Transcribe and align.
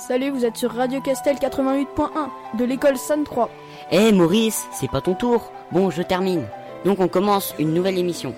Salut, 0.00 0.30
vous 0.30 0.46
êtes 0.46 0.56
sur 0.56 0.72
Radio 0.72 1.02
Castel 1.02 1.36
88.1 1.36 2.56
de 2.58 2.64
l'école 2.64 2.96
San 2.96 3.22
3. 3.22 3.50
Eh 3.92 4.12
Maurice, 4.12 4.66
c'est 4.72 4.90
pas 4.90 5.02
ton 5.02 5.14
tour. 5.14 5.52
Bon, 5.72 5.90
je 5.90 6.00
termine. 6.00 6.48
Donc 6.86 7.00
on 7.00 7.06
commence 7.06 7.54
une 7.58 7.74
nouvelle 7.74 7.98
émission. 7.98 8.34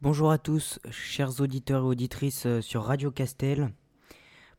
Bonjour 0.00 0.30
à 0.30 0.38
tous, 0.38 0.80
chers 0.90 1.42
auditeurs 1.42 1.82
et 1.82 1.88
auditrices 1.88 2.46
euh, 2.46 2.62
sur 2.62 2.82
Radio 2.84 3.10
Castel. 3.10 3.68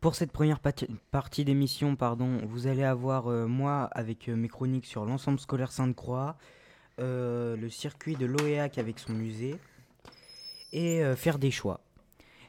Pour 0.01 0.13
cette 0.13 0.31
première 0.31 0.59
partie 0.59 1.45
d'émission, 1.45 1.95
pardon, 1.95 2.41
vous 2.45 2.67
allez 2.67 2.83
avoir 2.83 3.27
euh, 3.27 3.47
moi 3.47 3.89
avec 3.93 4.29
euh, 4.29 4.35
mes 4.35 4.49
chroniques 4.49 4.85
sur 4.85 5.03
l'ensemble 5.03 5.39
scolaire 5.39 5.71
Sainte-Croix, 5.71 6.37
euh, 6.99 7.57
le 7.57 7.69
circuit 7.69 8.15
de 8.15 8.27
l'OEAC 8.27 8.77
avec 8.77 8.99
son 8.99 9.13
musée 9.13 9.57
et 10.71 11.03
euh, 11.03 11.15
faire 11.15 11.39
des 11.39 11.51
choix. 11.51 11.81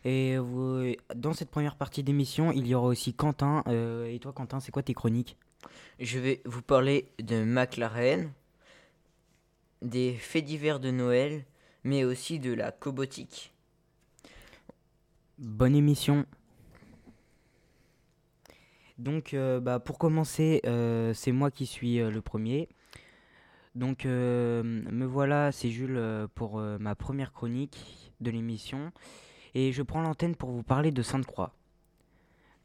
Et 0.05 0.39
vous- 0.39 0.95
dans 1.15 1.33
cette 1.33 1.51
première 1.51 1.77
partie 1.77 2.03
d'émission, 2.05 2.53
il 2.53 2.67
y 2.67 2.75
aura 2.75 2.87
aussi 2.87 3.13
Quentin. 3.13 3.65
Euh, 3.67 4.07
et 4.07 4.19
toi, 4.19 4.33
Quentin, 4.33 4.61
c'est 4.61 4.71
quoi 4.71 4.83
tes 4.83 4.95
chroniques? 4.95 5.37
Je 5.99 6.19
vais 6.19 6.43
vous 6.45 6.63
parler 6.63 7.09
de 7.19 7.43
McLaren, 7.43 8.31
des 9.83 10.13
faits 10.15 10.45
divers 10.45 10.79
de 10.79 10.91
Noël, 10.91 11.45
mais 11.83 12.05
aussi 12.05 12.39
de 12.39 12.53
la 12.53 12.71
cobotique. 12.71 13.53
Bonne 15.39 15.75
émission. 15.75 16.25
Donc, 18.99 19.35
euh, 19.35 19.61
bah, 19.61 19.79
pour 19.81 19.99
commencer, 19.99 20.61
euh, 20.67 21.13
c'est 21.15 21.33
moi 21.33 21.51
qui 21.51 21.67
suis 21.67 22.01
euh, 22.01 22.11
le 22.11 22.23
premier. 22.23 22.69
Donc, 23.77 24.07
euh, 24.07 24.63
me 24.65 25.05
voilà, 25.05 25.53
c'est 25.53 25.69
Jules 25.69 25.99
euh, 25.99 26.27
pour 26.35 26.59
euh, 26.59 26.79
ma 26.81 26.95
première 26.95 27.35
chronique 27.35 28.11
de 28.23 28.31
l'émission. 28.31 28.91
Et 29.55 29.71
je 29.71 29.83
prends 29.83 30.01
l'antenne 30.01 30.35
pour 30.35 30.51
vous 30.51 30.63
parler 30.63 30.91
de 30.91 31.03
Sainte-Croix. 31.03 31.53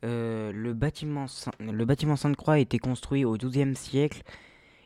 Le, 0.04 0.72
bâtiment, 0.74 1.28
Sainte-Croix 1.28 2.54
a 2.56 2.60
été 2.60 2.80
construit 2.80 3.24
au 3.24 3.38
XIIe 3.38 3.76
siècle 3.76 4.24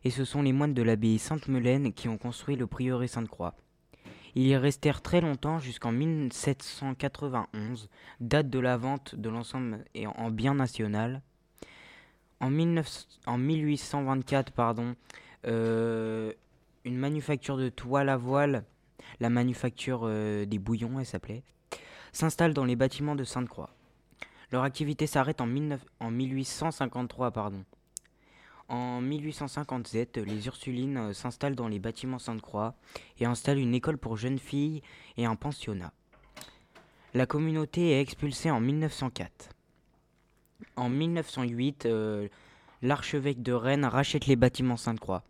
et 0.04 0.10
ce 0.10 0.26
sont 0.26 0.42
les 0.42 0.52
moines 0.52 0.74
de 0.74 0.82
l'abbaye 0.82 1.20
Sainte-Melaine 1.20 1.94
qui 1.94 2.10
ont 2.10 2.18
construit 2.18 2.58
le 2.58 2.68
prieuré 2.68 3.08
Sainte-Croix. 3.08 3.56
Ils 4.34 4.48
y 4.48 4.58
restèrent 4.58 5.02
très 5.02 5.22
longtemps 5.22 5.60
jusqu'en 5.60 5.94
1791, 5.94 7.90
date 8.20 8.50
de 8.50 8.60
la 8.60 8.76
vente 8.76 9.16
de 9.16 9.30
l'ensemble 9.30 9.86
en 10.18 10.32
bien 10.32 10.56
national. 10.56 11.22
En, 12.42 12.52
19 12.52 13.06
en 13.28 13.38
1824, 13.38 14.52
pardon, 14.52 14.96
une 15.46 16.98
manufacture 16.98 17.58
de 17.58 17.70
toile 17.70 18.10
à 18.10 18.18
voile, 18.18 18.66
la 19.20 19.30
manufacture 19.30 20.02
euh, 20.04 20.46
des 20.46 20.60
bouillons, 20.60 21.00
elle 21.00 21.06
s'appelait, 21.06 21.44
s'installe 22.12 22.54
dans 22.54 22.66
les 22.66 22.76
bâtiments 22.76 23.16
de 23.16 23.24
Sainte-Croix. 23.24 23.72
Leur 24.52 24.64
activité 24.64 25.08
s'arrête 25.08 25.42
en, 25.42 25.48
19 25.48 25.84
en 26.00 26.12
1853, 26.12 27.32
pardon. 27.32 27.64
En 28.68 29.02
1857, 29.02 30.18
les 30.18 30.48
Ursulines 30.48 30.98
euh, 30.98 31.14
s'installent 31.14 31.56
dans 31.56 31.68
les 31.68 31.80
bâtiments 31.80 32.20
Sainte-Croix 32.20 32.74
et 33.20 33.26
installe 33.26 33.60
une 33.60 33.76
école 33.76 33.98
pour 33.98 34.18
jeunes 34.18 34.40
filles 34.40 34.82
et 35.18 35.26
un 35.26 35.36
pensionnat. 35.36 35.94
La 37.14 37.26
communauté 37.26 37.92
est 37.92 38.02
expulsée 38.02 38.52
en 38.52 38.60
1904. 38.60 39.50
En 40.76 40.90
1908, 40.90 41.86
euh, 41.86 42.28
l'archevêque 42.82 43.42
de 43.42 43.54
Rennes 43.54 43.86
rachète 43.86 44.26
les 44.26 44.36
bâtiments 44.36 44.78
Sainte-Croix. 44.78 45.24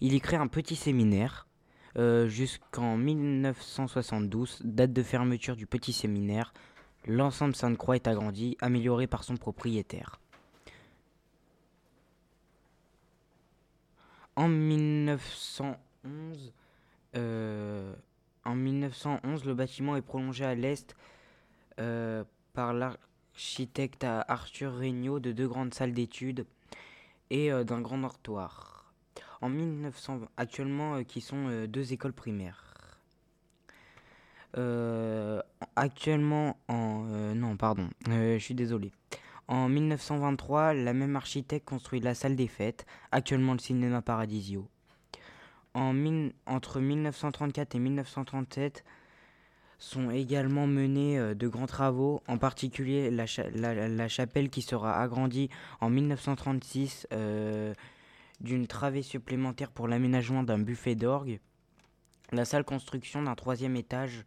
Il 0.00 0.14
y 0.14 0.20
crée 0.20 0.36
un 0.36 0.46
petit 0.46 0.76
séminaire 0.76 1.48
euh, 1.96 2.28
jusqu'en 2.28 2.96
1972, 2.96 4.60
date 4.62 4.92
de 4.92 5.02
fermeture 5.02 5.56
du 5.56 5.66
petit 5.66 5.92
séminaire. 5.92 6.52
L'ensemble 7.06 7.56
Sainte-Croix 7.56 7.96
est 7.96 8.06
agrandi, 8.06 8.56
amélioré 8.60 9.08
par 9.08 9.24
son 9.24 9.36
propriétaire. 9.36 10.20
En 14.36 14.46
1911, 14.46 16.52
euh, 17.16 17.92
en 18.44 18.54
1911, 18.54 19.44
le 19.44 19.54
bâtiment 19.54 19.96
est 19.96 20.02
prolongé 20.02 20.44
à 20.44 20.54
l'est 20.54 20.94
euh, 21.80 22.22
par 22.52 22.72
l'architecte 22.72 24.04
Arthur 24.04 24.76
Regnault 24.76 25.18
de 25.18 25.32
deux 25.32 25.48
grandes 25.48 25.74
salles 25.74 25.92
d'études 25.92 26.46
et 27.30 27.50
d'un 27.64 27.80
grand 27.80 27.98
dortoir. 27.98 28.77
En 29.40 29.48
1900, 29.48 30.20
actuellement, 30.36 30.96
euh, 30.96 31.02
qui 31.02 31.20
sont 31.20 31.46
euh, 31.48 31.66
deux 31.66 31.92
écoles 31.92 32.12
primaires. 32.12 32.64
Euh, 34.56 35.40
actuellement, 35.76 36.56
en 36.68 37.02
non, 37.34 37.56
pardon, 37.56 37.88
je 38.06 38.38
suis 38.38 38.54
désolé. 38.54 38.92
En 39.46 39.68
1923, 39.68 40.74
la 40.74 40.92
même 40.92 41.16
architecte 41.16 41.66
construit 41.68 42.00
la 42.00 42.14
salle 42.14 42.34
des 42.36 42.48
fêtes, 42.48 42.86
actuellement 43.12 43.52
le 43.52 43.58
cinéma 43.58 44.02
Paradisio. 44.02 44.66
En 45.74 45.92
mille- 45.92 46.32
entre 46.46 46.80
1934 46.80 47.74
et 47.74 47.78
1937 47.78 48.84
sont 49.78 50.10
également 50.10 50.66
menés 50.66 51.34
de 51.34 51.48
grands 51.48 51.66
travaux, 51.66 52.22
en 52.26 52.36
particulier 52.38 53.10
la, 53.10 53.26
la- 53.88 54.08
chapelle 54.08 54.50
qui 54.50 54.62
sera 54.62 55.00
agrandie 55.00 55.50
en 55.80 55.88
1936 55.88 57.06
euh, 57.12 57.74
d'une 58.40 58.66
travée 58.66 59.02
supplémentaire 59.02 59.70
pour 59.70 59.88
l'aménagement 59.88 60.42
d'un 60.42 60.58
buffet 60.58 60.94
d'orgue, 60.94 61.40
la 62.32 62.44
salle 62.44 62.64
construction 62.64 63.22
d'un 63.22 63.34
troisième 63.34 63.76
étage 63.76 64.24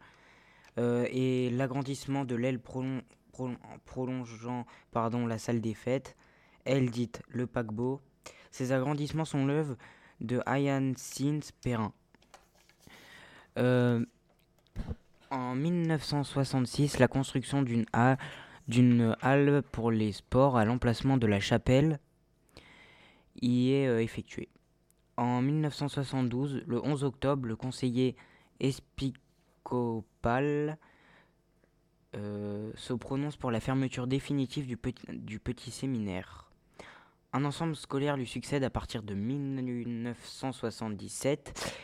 euh, 0.78 1.06
et 1.10 1.50
l'agrandissement 1.50 2.24
de 2.24 2.34
l'aile 2.34 2.58
prolon- 2.58 3.02
prolon- 3.32 3.58
prolongeant 3.84 4.66
la 4.94 5.38
salle 5.38 5.60
des 5.60 5.74
fêtes, 5.74 6.16
elle 6.64 6.90
dite 6.90 7.22
le 7.28 7.46
paquebot. 7.46 8.00
Ces 8.50 8.72
agrandissements 8.72 9.24
sont 9.24 9.46
l'œuvre 9.46 9.76
de 10.20 10.40
Hyacinth 10.46 11.52
Perrin. 11.62 11.92
Euh, 13.58 14.04
en 15.30 15.54
1966, 15.54 16.98
la 16.98 17.08
construction 17.08 17.62
d'une 17.62 17.86
halle 19.22 19.62
pour 19.72 19.90
les 19.90 20.12
sports 20.12 20.56
à 20.56 20.64
l'emplacement 20.64 21.16
de 21.16 21.26
la 21.26 21.40
chapelle 21.40 21.98
y 23.42 23.72
est 23.72 23.88
euh, 23.88 24.00
effectuée. 24.00 24.48
En 25.16 25.42
1972, 25.42 26.62
le 26.66 26.80
11 26.82 27.04
octobre, 27.04 27.46
le 27.46 27.56
conseiller 27.56 28.16
épiscopal 28.60 30.78
euh, 32.14 32.70
se 32.74 32.92
prononce 32.92 33.36
pour 33.36 33.50
la 33.50 33.60
fermeture 33.60 34.06
définitive 34.06 34.66
du 34.66 34.76
petit, 35.38 35.70
séminaire. 35.70 36.50
Un 37.32 37.44
ensemble 37.44 37.76
scolaire 37.76 38.16
lui 38.16 38.26
succède 38.26 38.64
à 38.64 38.70
partir 38.70 39.02
de 39.02 39.14
1977. 39.14 41.76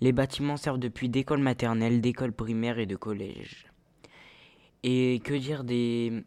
Les 0.00 0.12
bâtiments 0.12 0.56
servent 0.56 0.78
depuis 0.78 1.08
d'école 1.08 1.40
maternelle, 1.40 2.00
d'école 2.00 2.32
primaire 2.32 2.78
et 2.78 2.86
de 2.86 2.94
collège. 2.96 3.66
Et 4.82 5.20
que 5.24 5.34
dire 5.34 5.64
de 5.64 6.22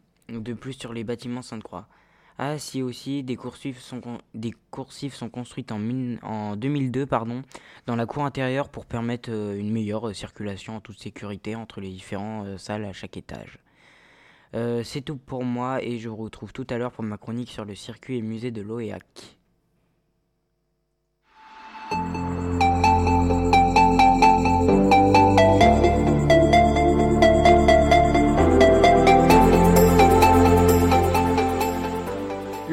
plus 0.54 0.74
sur 0.74 0.94
les 0.94 1.04
bâtiments 1.04 1.42
Sainte-Croix? 1.42 1.88
Ah, 2.42 2.58
si 2.58 2.82
aussi, 2.82 3.22
des 3.22 3.36
coursives 3.36 3.80
sont, 3.82 4.00
construites 5.30 5.74
en, 5.74 5.82
en 6.24 6.56
2002 6.56 7.06
pardon, 7.06 7.44
dans 7.86 7.98
la 7.98 8.06
cour 8.06 8.24
intérieure 8.24 8.70
pour 8.70 8.86
permettre 8.86 9.30
euh, 9.30 9.60
une 9.60 9.70
meilleure 9.70 10.08
euh, 10.08 10.14
circulation 10.14 10.78
en 10.78 10.80
toute 10.80 11.00
sécurité 11.00 11.58
entre 11.58 11.82
les 11.82 11.90
différentes 11.90 12.58
salles 12.58 12.86
à 12.86 12.94
chaque 12.94 13.18
étage. 13.18 13.60
Euh, 14.56 14.84
C'est 14.84 15.02
tout 15.02 15.18
pour 15.18 15.44
moi 15.44 15.84
et 15.84 16.00
je 16.00 16.08
vous 16.08 16.16
retrouve 16.16 16.54
tout 16.54 16.66
à 16.70 16.78
l'heure 16.78 16.94
pour 16.94 17.04
ma 17.04 17.18
chronique 17.18 17.50
sur 17.50 17.66
le 17.66 17.76
circuit 17.76 18.18
et 18.18 18.22
musée 18.22 18.52
de 18.52 18.62
l'OEAC. 18.62 19.39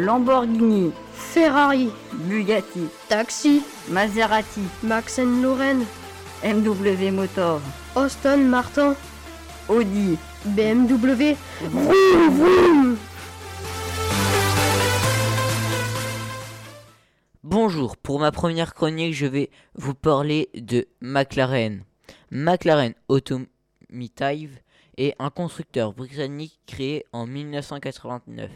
Lamborghini, 0.07 0.93
Ferrari, 1.15 1.91
Bugatti, 2.29 2.87
Taxi, 3.09 3.61
Maserati, 3.91 4.61
Max 4.85 5.19
Lorraine, 5.19 5.85
MW 6.45 7.11
Motor, 7.11 7.61
Austin 7.97 8.37
Martin, 8.49 8.95
Audi, 9.69 10.17
BMW. 10.45 11.35
Vroom, 11.61 12.31
vroom. 12.37 12.97
Bonjour, 17.43 17.97
pour 17.97 18.21
ma 18.21 18.31
première 18.31 18.75
chronique, 18.75 19.13
je 19.13 19.27
vais 19.27 19.51
vous 19.75 19.95
parler 19.95 20.51
de 20.55 20.87
McLaren. 21.01 21.83
McLaren 22.31 22.95
Automotive 23.09 24.61
est 24.97 25.15
un 25.19 25.31
constructeur 25.31 25.93
britannique 25.93 26.61
créé 26.67 27.05
en 27.13 27.27
1989. 27.27 28.51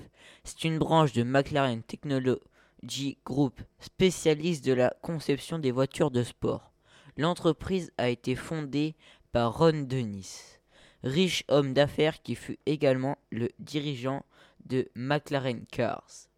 C'est 0.44 0.64
une 0.64 0.78
branche 0.78 1.12
de 1.12 1.22
McLaren 1.22 1.82
Technology 1.82 3.18
Group, 3.24 3.60
spécialiste 3.78 4.64
de 4.64 4.72
la 4.72 4.94
conception 5.02 5.58
des 5.58 5.70
voitures 5.70 6.10
de 6.10 6.22
sport. 6.22 6.72
L'entreprise 7.16 7.92
a 7.98 8.08
été 8.08 8.34
fondée 8.34 8.94
par 9.32 9.58
Ron 9.58 9.82
Dennis. 9.82 10.58
riche 11.02 11.44
homme 11.48 11.72
d'affaires 11.74 12.22
qui 12.22 12.34
fut 12.34 12.58
également 12.66 13.18
le 13.30 13.50
dirigeant 13.58 14.24
de 14.66 14.88
McLaren 14.94 15.66
Cars. 15.66 16.28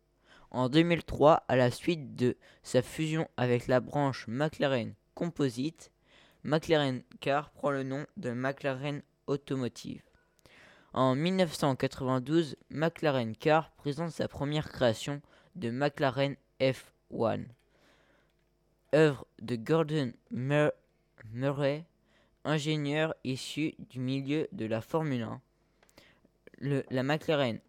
En 0.50 0.68
2003, 0.68 1.44
à 1.48 1.56
la 1.56 1.70
suite 1.70 2.14
de 2.14 2.36
sa 2.62 2.82
fusion 2.82 3.28
avec 3.36 3.68
la 3.68 3.80
branche 3.80 4.26
McLaren 4.28 4.94
Composite, 5.14 5.90
McLaren 6.44 7.02
Car 7.20 7.50
prend 7.50 7.70
le 7.70 7.84
nom 7.84 8.04
de 8.16 8.30
McLaren 8.32 9.02
En 10.92 11.14
1992, 11.14 12.56
McLaren 12.70 13.34
Car 13.36 13.70
présente 13.72 14.10
sa 14.10 14.28
première 14.28 14.70
création 14.70 15.22
de 15.54 15.70
McLaren 15.70 16.36
F1, 16.60 17.46
œuvre 18.94 19.26
de 19.40 19.56
Gordon 19.56 20.12
Mur- 20.30 20.72
Murray, 21.32 21.84
ingénieur 22.44 23.14
issu 23.24 23.74
du 23.90 24.00
milieu 24.00 24.48
de 24.52 24.66
la 24.66 24.80
Formule 24.80 25.22
1. 25.22 25.40
Le- 26.58 26.84
la 26.90 27.02
McLaren 27.02 27.60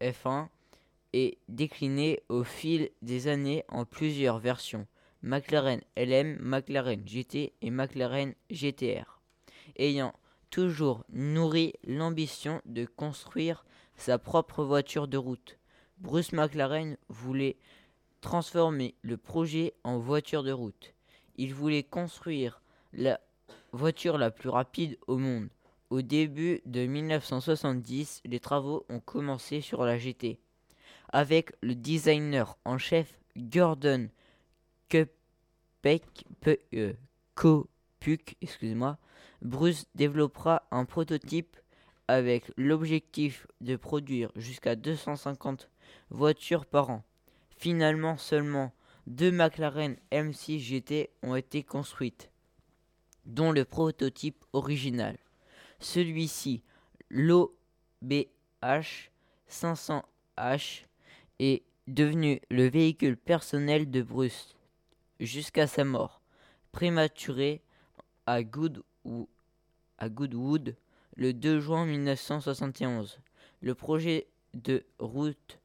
F1 0.00 0.48
est 1.14 1.38
déclinée 1.48 2.22
au 2.28 2.44
fil 2.44 2.90
des 3.02 3.28
années 3.28 3.64
en 3.68 3.84
plusieurs 3.84 4.38
versions. 4.38 4.86
McLaren 5.22 5.80
LM, 5.96 6.38
McLaren 6.40 7.02
GT 7.04 7.54
et 7.60 7.70
McLaren 7.70 8.34
GTR, 8.50 9.17
ayant 9.76 10.14
toujours 10.50 11.04
nourri 11.10 11.74
l'ambition 11.86 12.60
de 12.64 12.84
construire 12.84 13.64
sa 13.96 14.18
propre 14.18 14.64
voiture 14.64 15.08
de 15.08 15.16
route. 15.16 15.58
Bruce 15.98 16.32
McLaren 16.32 16.96
voulait 17.08 17.56
transformer 18.20 18.94
le 19.02 19.16
projet 19.16 19.74
en 19.84 19.98
voiture 19.98 20.42
de 20.42 20.52
route. 20.52 20.94
Il 21.36 21.54
voulait 21.54 21.82
construire 21.82 22.62
la 22.92 23.20
voiture 23.72 24.18
la 24.18 24.30
plus 24.30 24.48
rapide 24.48 24.98
au 25.06 25.18
monde. 25.18 25.48
Au 25.90 26.02
début 26.02 26.60
de 26.66 26.86
1970, 26.86 28.22
les 28.24 28.40
travaux 28.40 28.84
ont 28.88 29.00
commencé 29.00 29.60
sur 29.60 29.84
la 29.84 29.98
GT. 29.98 30.38
Avec 31.10 31.52
le 31.62 31.74
designer 31.74 32.58
en 32.64 32.76
chef 32.76 33.18
Gordon 33.36 34.08
Kopuk, 37.34 38.36
excusez-moi, 38.42 38.98
Bruce 39.42 39.86
développera 39.94 40.66
un 40.70 40.84
prototype 40.84 41.56
avec 42.08 42.50
l'objectif 42.56 43.46
de 43.60 43.76
produire 43.76 44.32
jusqu'à 44.34 44.74
250 44.74 45.70
voitures 46.10 46.66
par 46.66 46.90
an. 46.90 47.04
Finalement, 47.56 48.16
seulement 48.16 48.72
deux 49.06 49.30
McLaren 49.30 49.96
M6 50.10 50.58
GT 50.58 51.10
ont 51.22 51.34
été 51.34 51.62
construites, 51.62 52.30
dont 53.26 53.52
le 53.52 53.64
prototype 53.64 54.44
original. 54.52 55.16
Celui-ci, 55.80 56.62
l'OBH 57.10 57.52
500H, 59.48 60.84
est 61.38 61.62
devenu 61.86 62.40
le 62.50 62.68
véhicule 62.68 63.16
personnel 63.16 63.90
de 63.90 64.02
Bruce 64.02 64.54
jusqu'à 65.20 65.66
sa 65.66 65.84
mort 65.84 66.20
prématurée 66.72 67.62
à, 68.26 68.42
Good- 68.42 68.82
à 69.98 70.08
Goodwood 70.08 70.76
le 71.16 71.32
2 71.32 71.60
juin 71.60 71.86
1971. 71.86 73.20
Le 73.60 73.74
projet 73.74 74.26
de 74.54 74.84
route 74.98 75.58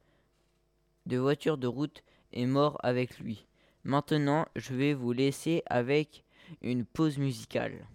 de 1.06 1.18
voiture 1.18 1.58
de 1.58 1.68
route 1.68 2.04
est 2.32 2.46
mort 2.46 2.78
avec 2.82 3.20
lui. 3.20 3.46
Maintenant, 3.84 4.46
je 4.56 4.74
vais 4.74 4.94
vous 4.94 5.12
laisser 5.12 5.64
avec 5.66 6.24
une 6.62 6.86
pause 6.86 7.18
musicale. 7.18 7.86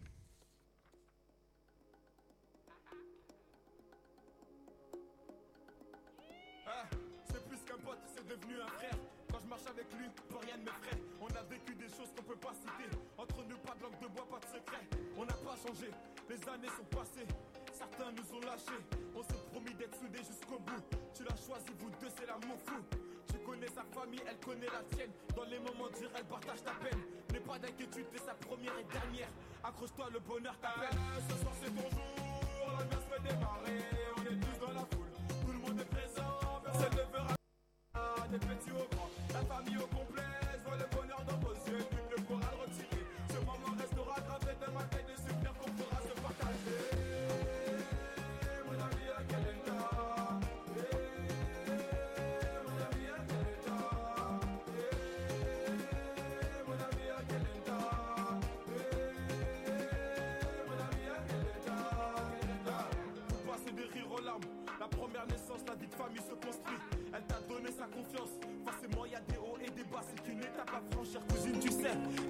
C'est 7.24 7.48
plus 7.48 7.58
qu'un 7.64 7.78
pote, 7.78 7.98
c'est 8.14 8.26
devenu 8.28 8.60
un 8.60 8.66
frère. 8.68 8.98
Je 9.42 9.48
marche 9.48 9.66
avec 9.70 9.86
lui, 9.94 10.08
plus 10.08 10.38
rien 10.46 10.56
ne 10.56 10.64
m'effraie. 10.64 10.98
On 11.20 11.28
a 11.28 11.42
vécu 11.48 11.74
des 11.74 11.88
choses 11.88 12.10
qu'on 12.16 12.22
peut 12.22 12.36
pas 12.38 12.52
citer. 12.54 12.90
Entre 13.16 13.38
nous, 13.48 13.58
pas 13.58 13.74
de 13.78 13.82
langue 13.82 13.98
de 14.00 14.08
bois, 14.08 14.26
pas 14.26 14.40
de 14.40 14.50
secret. 14.50 14.82
On 15.16 15.24
n'a 15.24 15.34
pas 15.34 15.56
changé, 15.62 15.90
les 16.28 16.40
années 16.48 16.72
sont 16.74 16.88
passées. 16.90 17.28
Certains 17.72 18.10
nous 18.10 18.26
ont 18.34 18.40
lâchés. 18.42 18.82
On 19.14 19.22
s'est 19.22 19.42
promis 19.52 19.74
d'être 19.74 19.94
soudés 19.98 20.24
jusqu'au 20.26 20.58
bout. 20.58 20.82
Tu 21.14 21.22
l'as 21.22 21.38
choisi, 21.38 21.70
vous 21.78 21.90
deux, 22.00 22.10
c'est 22.18 22.26
l'amour 22.26 22.58
fou. 22.66 22.82
Tu 23.30 23.38
connais 23.46 23.68
sa 23.68 23.84
famille, 23.94 24.22
elle 24.26 24.40
connaît 24.40 24.72
la 24.72 24.82
tienne. 24.90 25.10
Dans 25.36 25.44
les 25.44 25.58
moments 25.58 25.90
durs, 25.94 26.10
elle 26.16 26.24
partage 26.26 26.62
ta 26.62 26.72
peine. 26.82 26.98
N'aie 27.32 27.40
pas 27.40 27.58
d'inquiétude, 27.58 28.10
t'es 28.10 28.18
sa 28.18 28.34
première 28.34 28.74
et 28.78 28.86
dernière. 28.90 29.30
Accroche-toi, 29.62 30.08
le 30.12 30.18
bonheur 30.20 30.58
t'appelle. 30.58 30.98
ce 31.30 31.36
soir, 31.38 31.54
c'est 31.62 31.70
ton 31.70 31.88
jour. 31.90 32.28
La 32.78 32.96
se 32.96 33.06
fait 33.06 33.22
démarrer. 33.22 34.07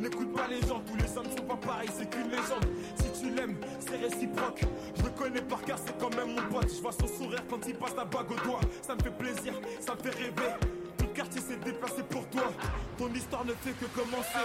N'écoute 0.01 0.33
pas 0.33 0.47
les 0.49 0.61
gens, 0.67 0.81
tous 0.87 0.97
les 0.97 1.19
hommes 1.19 1.31
sont 1.37 1.45
pas 1.45 1.57
pareils. 1.57 1.89
C'est 1.93 2.09
qu'une 2.09 2.31
légende. 2.31 2.67
Si 2.97 3.21
tu 3.21 3.31
l'aimes, 3.31 3.57
c'est 3.81 3.97
réciproque. 3.97 4.63
Je 4.97 5.03
le 5.03 5.11
connais 5.11 5.43
par 5.43 5.61
cœur, 5.63 5.79
c'est 5.85 5.99
quand 5.99 6.15
même 6.15 6.35
mon 6.35 6.43
pote. 6.55 6.73
Je 6.75 6.81
vois 6.81 6.93
son 6.93 7.09
sourire 7.09 7.43
quand 7.51 7.67
il 7.67 7.75
passe 7.75 7.97
la 7.97 8.05
bague 8.05 8.31
au 8.31 8.47
doigt. 8.47 8.61
Ça 8.83 8.95
me 8.95 9.03
fait 9.03 9.11
plaisir, 9.11 9.55
ça 9.81 9.95
me 9.95 9.99
fait 10.01 10.17
rêver. 10.17 10.53
Tout 10.99 11.07
quartier 11.09 11.41
s'est 11.41 11.59
déplacé 11.65 12.03
pour 12.09 12.29
toi. 12.29 12.53
Ton 12.97 13.13
histoire 13.13 13.45
ne 13.45 13.53
fait 13.53 13.73
que 13.73 13.87
commencer. 13.87 14.45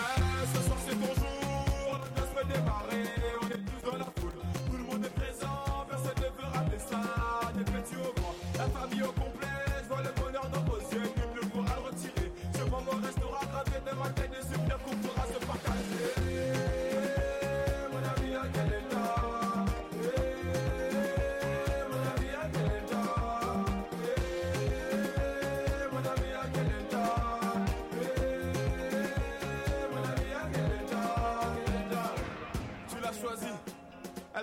ce 0.55 0.61
soir, 0.63 0.77
c'est 0.87 0.95
ton 0.95 1.12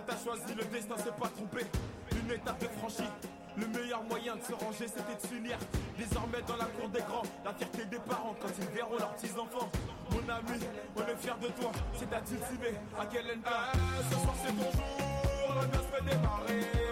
elle 0.01 0.15
t'a 0.15 0.23
choisi, 0.23 0.55
le 0.57 0.65
destin 0.65 0.97
s'est 0.97 1.19
pas 1.19 1.29
trompé. 1.29 1.67
Une 2.13 2.31
étape 2.33 2.63
est 2.63 2.79
franchie. 2.79 3.11
Le 3.57 3.67
meilleur 3.67 4.03
moyen 4.05 4.37
de 4.37 4.43
se 4.43 4.53
ranger, 4.53 4.87
c'était 4.87 5.15
de 5.15 5.27
s'unir. 5.27 5.59
Désormais 5.99 6.41
dans 6.47 6.57
la 6.57 6.67
cour 6.67 6.89
des 6.89 7.01
grands, 7.01 7.23
la 7.45 7.53
fierté 7.53 7.85
des 7.85 7.99
parents 7.99 8.35
quand 8.41 8.49
ils 8.59 8.77
verront 8.77 8.97
leurs 8.99 9.15
petits-enfants. 9.15 9.69
Mon 10.11 10.33
ami, 10.33 10.61
on 10.97 11.01
est 11.03 11.17
fiers 11.17 11.33
de 11.43 11.49
toi, 11.61 11.73
c'est 11.95 12.13
à 12.13 12.21
Tilsimé, 12.21 12.79
à 12.99 13.07
quel 13.07 13.25
endroit 13.27 13.73
Ce 14.11 14.15
soir 14.15 14.35
c'est 14.45 14.53
ton 14.53 14.71
jour, 14.71 15.55
la 15.55 15.63
se 15.63 16.05
démarrer. 16.05 16.90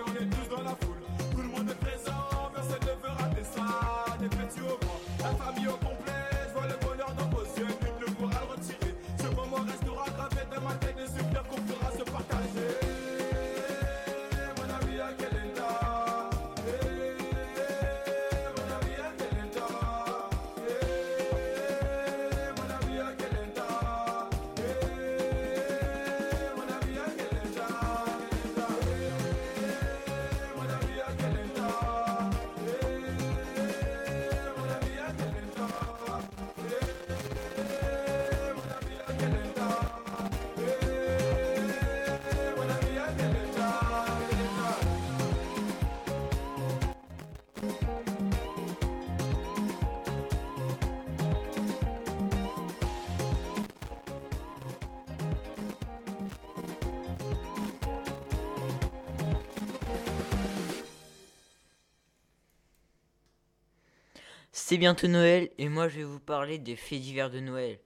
Bientôt 64.79 65.09
Noël 65.09 65.51
et 65.59 65.69
moi 65.69 65.89
je 65.89 65.97
vais 65.97 66.05
vous 66.05 66.21
parler 66.21 66.61
des 66.61 66.77
faits 66.77 67.01
divers 67.01 67.31
de 67.31 67.41
Noël. 67.41 67.81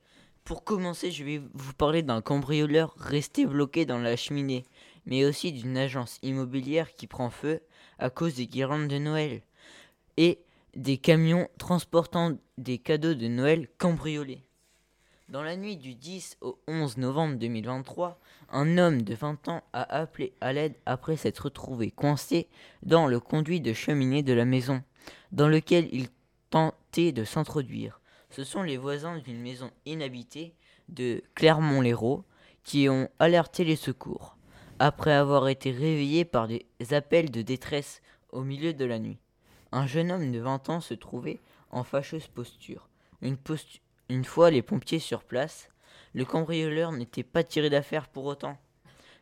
Pour 0.45 0.63
commencer, 0.63 1.11
je 1.11 1.25
vais 1.25 1.41
vous 1.55 1.73
parler 1.73 2.03
d'un 2.03 2.21
cambrioleur 2.21 2.95
resté 2.99 3.47
bloqué 3.47 3.87
dans 3.87 3.99
la 3.99 4.15
cheminée, 4.15 4.67
mais 5.07 5.25
aussi 5.25 5.53
d'une 5.53 5.79
agence 5.79 6.19
immobilière 6.23 6.93
qui 6.93 7.07
prend 7.07 7.31
feu 7.31 7.63
à 7.99 8.11
cause 8.11 8.35
des 8.35 8.47
guirlandes 8.47 8.89
de 8.89 8.99
Noël 8.99 9.41
et 10.19 10.41
des 10.77 10.99
camions 10.99 11.49
transportant 11.57 12.37
des 12.59 12.77
cadeaux 12.77 13.15
de 13.15 13.27
Noël 13.27 13.69
cambriolés. 13.79 14.45
Dans 15.31 15.43
la 15.43 15.57
nuit 15.57 15.79
du 15.79 15.95
10 15.95 16.37
au 16.43 16.59
11 16.69 16.99
novembre 16.99 17.37
2023, 17.37 18.21
un 18.51 18.77
homme 18.77 19.01
de 19.01 19.15
20 19.15 19.49
ans 19.49 19.65
a 19.73 19.83
appelé 19.99 20.35
à 20.43 20.53
l'aide 20.53 20.75
après 20.85 21.17
s'être 21.17 21.45
retrouvé 21.45 21.91
coincé 21.91 22.49
dans 22.83 23.07
le 23.07 23.19
conduit 23.19 23.63
de 23.63 23.73
cheminée 23.73 24.23
de 24.23 24.35
la 24.35 24.45
maison, 24.45 24.83
dans 25.31 25.49
lequel 25.49 25.89
il 25.91 26.11
de 27.01 27.25
s'introduire. 27.25 28.01
Ce 28.31 28.45
sont 28.45 28.63
les 28.63 28.77
voisins 28.77 29.19
d'une 29.19 29.41
maison 29.41 29.71
inhabitée 29.87 30.55
de 30.89 31.23
Clermont-Lérault 31.35 32.25
qui 32.65 32.89
ont 32.89 33.09
alerté 33.19 33.65
les 33.65 33.77
secours, 33.77 34.37
après 34.79 35.13
avoir 35.13 35.49
été 35.49 35.71
réveillés 35.71 36.25
par 36.27 36.49
des 36.49 36.67
appels 36.91 37.31
de 37.31 37.41
détresse 37.43 38.03
au 38.31 38.43
milieu 38.43 38.75
de 38.75 38.85
la 38.85 38.99
nuit. 38.99 39.19
Un 39.73 39.87
jeune 39.87 40.13
homme 40.13 40.31
de 40.33 40.39
20 40.39 40.69
ans 40.69 40.81
se 40.81 40.93
trouvait 40.95 41.41
en 41.71 41.83
fâcheuse 41.83 42.29
posture. 42.29 42.89
Une, 43.23 43.37
postu- 43.37 43.81
une 44.11 44.25
fois 44.25 44.51
les 44.51 44.63
pompiers 44.63 44.99
sur 44.99 45.25
place, 45.25 45.71
le 46.13 46.27
cambrioleur 46.27 46.93
n'était 46.93 47.23
pas 47.23 47.43
tiré 47.45 47.71
d'affaire 47.71 48.09
pour 48.09 48.27
autant. 48.27 48.59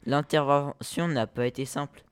L'intervention 0.06 1.06
n'a 1.06 1.28
pas 1.28 1.46
été 1.46 1.64
simple 1.64 2.02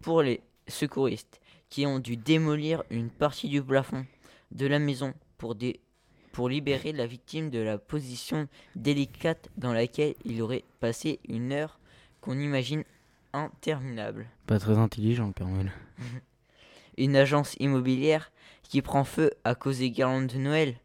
pour 0.00 0.22
les 0.22 0.42
secouristes 0.68 1.40
qui 1.70 1.86
ont 1.86 1.98
dû 1.98 2.16
démolir 2.16 2.84
une 2.90 3.10
partie 3.10 3.48
du 3.48 3.62
plafond 3.62 4.06
de 4.52 4.66
la 4.66 4.78
maison 4.78 5.14
pour, 5.36 5.54
dé- 5.54 5.80
pour 6.32 6.48
libérer 6.48 6.92
la 6.92 7.06
victime 7.06 7.50
de 7.50 7.58
la 7.58 7.78
position 7.78 8.48
délicate 8.76 9.48
dans 9.56 9.72
laquelle 9.72 10.14
il 10.24 10.40
aurait 10.42 10.64
passé 10.80 11.20
une 11.28 11.52
heure 11.52 11.78
qu'on 12.20 12.38
imagine 12.38 12.84
interminable. 13.32 14.26
Pas 14.46 14.58
très 14.58 14.78
intelligent, 14.78 15.32
Père 15.32 15.48
Noël. 15.48 15.72
Une 16.96 17.16
agence 17.16 17.54
immobilière 17.60 18.32
qui 18.64 18.82
prend 18.82 19.04
feu 19.04 19.30
à 19.44 19.54
cause 19.54 19.78
des 19.78 19.90
guirlandes 19.90 20.26
de 20.26 20.38
Noël. 20.38 20.76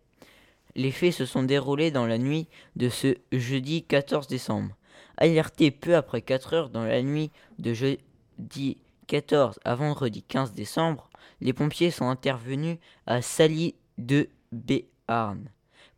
Les 0.75 0.91
faits 0.91 1.13
se 1.13 1.25
sont 1.25 1.43
déroulés 1.43 1.89
dans 1.91 2.05
la 2.05 2.17
nuit 2.19 2.47
de 2.75 2.89
ce 2.89 3.15
jeudi 3.31 3.83
14 3.83 4.27
décembre. 4.27 4.75
Alertés 5.17 5.71
peu 5.71 5.95
après 5.95 6.21
4 6.21 6.53
heures 6.53 6.69
dans 6.69 6.83
la 6.85 7.01
nuit 7.01 7.31
de 7.59 7.73
jeudi 7.73 8.77
14 9.07 9.59
à 9.65 9.75
vendredi 9.75 10.23
15 10.23 10.53
décembre, 10.53 11.09
les 11.43 11.51
pompiers 11.51 11.91
sont 11.91 12.07
intervenus 12.07 12.77
à 13.05 13.21
Sally 13.21 13.75
de 13.97 14.29
Béarn 14.53 15.49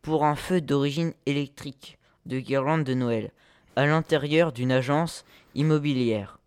pour 0.02 0.24
un 0.24 0.34
feu 0.34 0.60
d'origine 0.60 1.14
électrique 1.24 1.98
de 2.26 2.40
guirlandes 2.40 2.82
de 2.82 2.94
Noël 2.94 3.30
à 3.76 3.86
l'intérieur 3.86 4.52
d'une 4.52 4.72
agence 4.72 5.24
immobilière. 5.54 6.40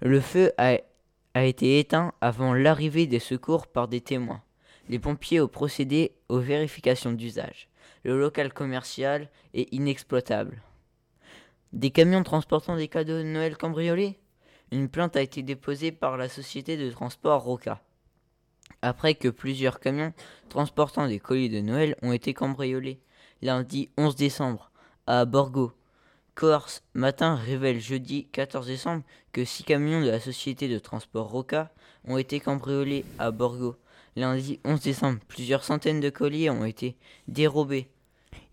Le 0.00 0.20
feu 0.20 0.52
a, 0.56 0.78
a 1.34 1.44
été 1.44 1.78
éteint 1.78 2.14
avant 2.22 2.54
l'arrivée 2.54 3.06
des 3.06 3.18
secours 3.18 3.66
par 3.66 3.88
des 3.88 4.00
témoins. 4.00 4.42
Les 4.88 4.98
pompiers 4.98 5.42
ont 5.42 5.48
procédé 5.48 6.12
aux 6.30 6.38
vérifications 6.38 7.12
d'usage. 7.12 7.68
Le 8.04 8.18
local 8.18 8.54
commercial 8.54 9.28
est 9.52 9.70
inexploitable. 9.74 10.62
Des 11.74 11.90
camions 11.90 12.22
transportant 12.22 12.76
des 12.76 12.88
cadeaux 12.88 13.18
de 13.18 13.22
Noël 13.24 13.58
cambriolés? 13.58 14.18
Une 14.72 14.88
plainte 14.88 15.16
a 15.16 15.22
été 15.22 15.42
déposée 15.42 15.92
par 15.92 16.16
la 16.16 16.28
société 16.30 16.78
de 16.78 16.90
transport 16.90 17.42
Roca. 17.42 17.82
Après 18.86 19.16
que 19.16 19.26
plusieurs 19.26 19.80
camions 19.80 20.12
transportant 20.48 21.08
des 21.08 21.18
colis 21.18 21.48
de 21.48 21.60
Noël 21.60 21.96
ont 22.02 22.12
été 22.12 22.34
cambriolés. 22.34 23.00
Lundi 23.42 23.90
11 23.98 24.14
décembre, 24.14 24.70
à 25.08 25.24
Borgo. 25.24 25.72
Corse 26.36 26.84
Matin 26.94 27.34
révèle 27.34 27.80
jeudi 27.80 28.28
14 28.30 28.64
décembre 28.64 29.02
que 29.32 29.44
six 29.44 29.64
camions 29.64 30.00
de 30.02 30.08
la 30.08 30.20
société 30.20 30.68
de 30.68 30.78
transport 30.78 31.28
Roca 31.28 31.72
ont 32.04 32.16
été 32.16 32.38
cambriolés 32.38 33.04
à 33.18 33.32
Borgo. 33.32 33.74
Lundi 34.14 34.60
11 34.64 34.80
décembre, 34.80 35.18
plusieurs 35.26 35.64
centaines 35.64 35.98
de 35.98 36.08
colis 36.08 36.48
ont 36.48 36.64
été 36.64 36.96
dérobés 37.26 37.90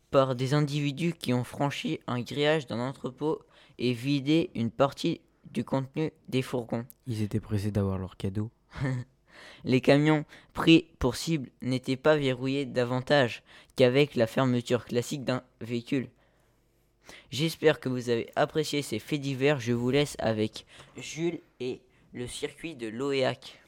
par 0.09 0.33
des 0.33 0.55
individus 0.55 1.13
qui 1.13 1.31
ont 1.35 1.43
franchi 1.43 1.99
un 2.07 2.21
grillage 2.21 2.65
d'un 2.65 2.79
entrepôt 2.79 3.43
et 3.77 3.93
vidé 3.93 4.49
une 4.55 4.71
partie 4.71 5.21
du 5.51 5.63
contenu 5.63 6.11
des 6.27 6.41
fourgons. 6.41 6.87
Ils 7.05 7.21
étaient 7.21 7.39
pressés 7.39 7.69
d'avoir 7.69 7.99
leur 7.99 8.17
cadeau. 8.17 8.49
Les 9.63 9.81
camions 9.81 10.25
pris 10.53 10.87
pour 10.99 11.15
cible 11.15 11.49
n'étaient 11.61 11.95
pas 11.95 12.15
verrouillés 12.15 12.65
davantage 12.65 13.43
qu'avec 13.75 14.15
la 14.15 14.27
fermeture 14.27 14.85
classique 14.85 15.23
d'un 15.23 15.43
véhicule. 15.61 16.09
J'espère 17.31 17.79
que 17.79 17.89
vous 17.89 18.09
avez 18.09 18.29
apprécié 18.35 18.81
ces 18.81 18.99
faits 18.99 19.21
divers. 19.21 19.59
Je 19.59 19.73
vous 19.73 19.89
laisse 19.89 20.15
avec 20.19 20.65
Jules 20.97 21.39
et 21.59 21.81
le 22.13 22.27
circuit 22.27 22.75
de 22.75 22.87
l'OEAC. 22.87 23.59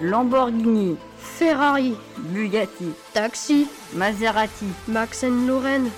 Lamborghini, 0.00 0.96
Ferrari, 1.38 1.94
Bugatti, 2.34 2.92
Taxi, 3.14 3.68
Maserati, 3.94 4.66
Max 4.88 5.22
Lorraine, 5.22 5.88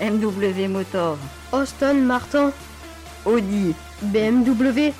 MW 0.00 0.66
Motor, 0.66 1.16
Austin 1.52 1.94
Martin, 1.94 2.52
Audi, 3.24 3.72
BMW. 4.02 4.90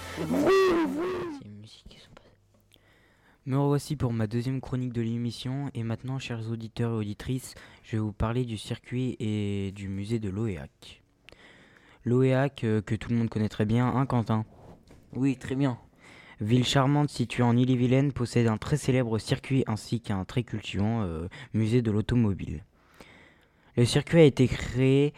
Me 3.46 3.56
revoici 3.56 3.96
pour 3.96 4.12
ma 4.12 4.28
deuxième 4.28 4.60
chronique 4.60 4.92
de 4.92 5.02
l'émission 5.02 5.72
et 5.74 5.82
maintenant, 5.82 6.20
chers 6.20 6.48
auditeurs 6.48 6.92
et 6.92 6.98
auditrices, 6.98 7.56
je 7.82 7.96
vais 7.96 8.00
vous 8.00 8.12
parler 8.12 8.44
du 8.44 8.58
circuit 8.58 9.16
et 9.18 9.72
du 9.72 9.88
musée 9.88 10.20
de 10.20 10.30
l'OEAC. 10.30 11.02
L'OEAC 12.04 12.62
euh, 12.62 12.80
que 12.80 12.94
tout 12.94 13.10
le 13.10 13.16
monde 13.16 13.28
connaît 13.28 13.48
très 13.48 13.66
bien, 13.66 13.88
hein 13.88 14.06
Quentin? 14.06 14.44
Oui, 15.14 15.36
très 15.36 15.56
bien. 15.56 15.78
Ville 16.40 16.64
charmante 16.64 17.10
située 17.10 17.42
en 17.42 17.54
Ille-et-Vilaine, 17.56 18.12
possède 18.12 18.46
un 18.46 18.56
très 18.56 18.78
célèbre 18.78 19.18
circuit 19.18 19.62
ainsi 19.66 20.00
qu'un 20.00 20.24
très 20.24 20.42
cultivant 20.42 21.02
euh, 21.02 21.28
musée 21.52 21.82
de 21.82 21.90
l'automobile. 21.90 22.64
Le 23.76 23.84
circuit 23.84 24.20
a 24.20 24.24
été 24.24 24.48
créé 24.48 25.12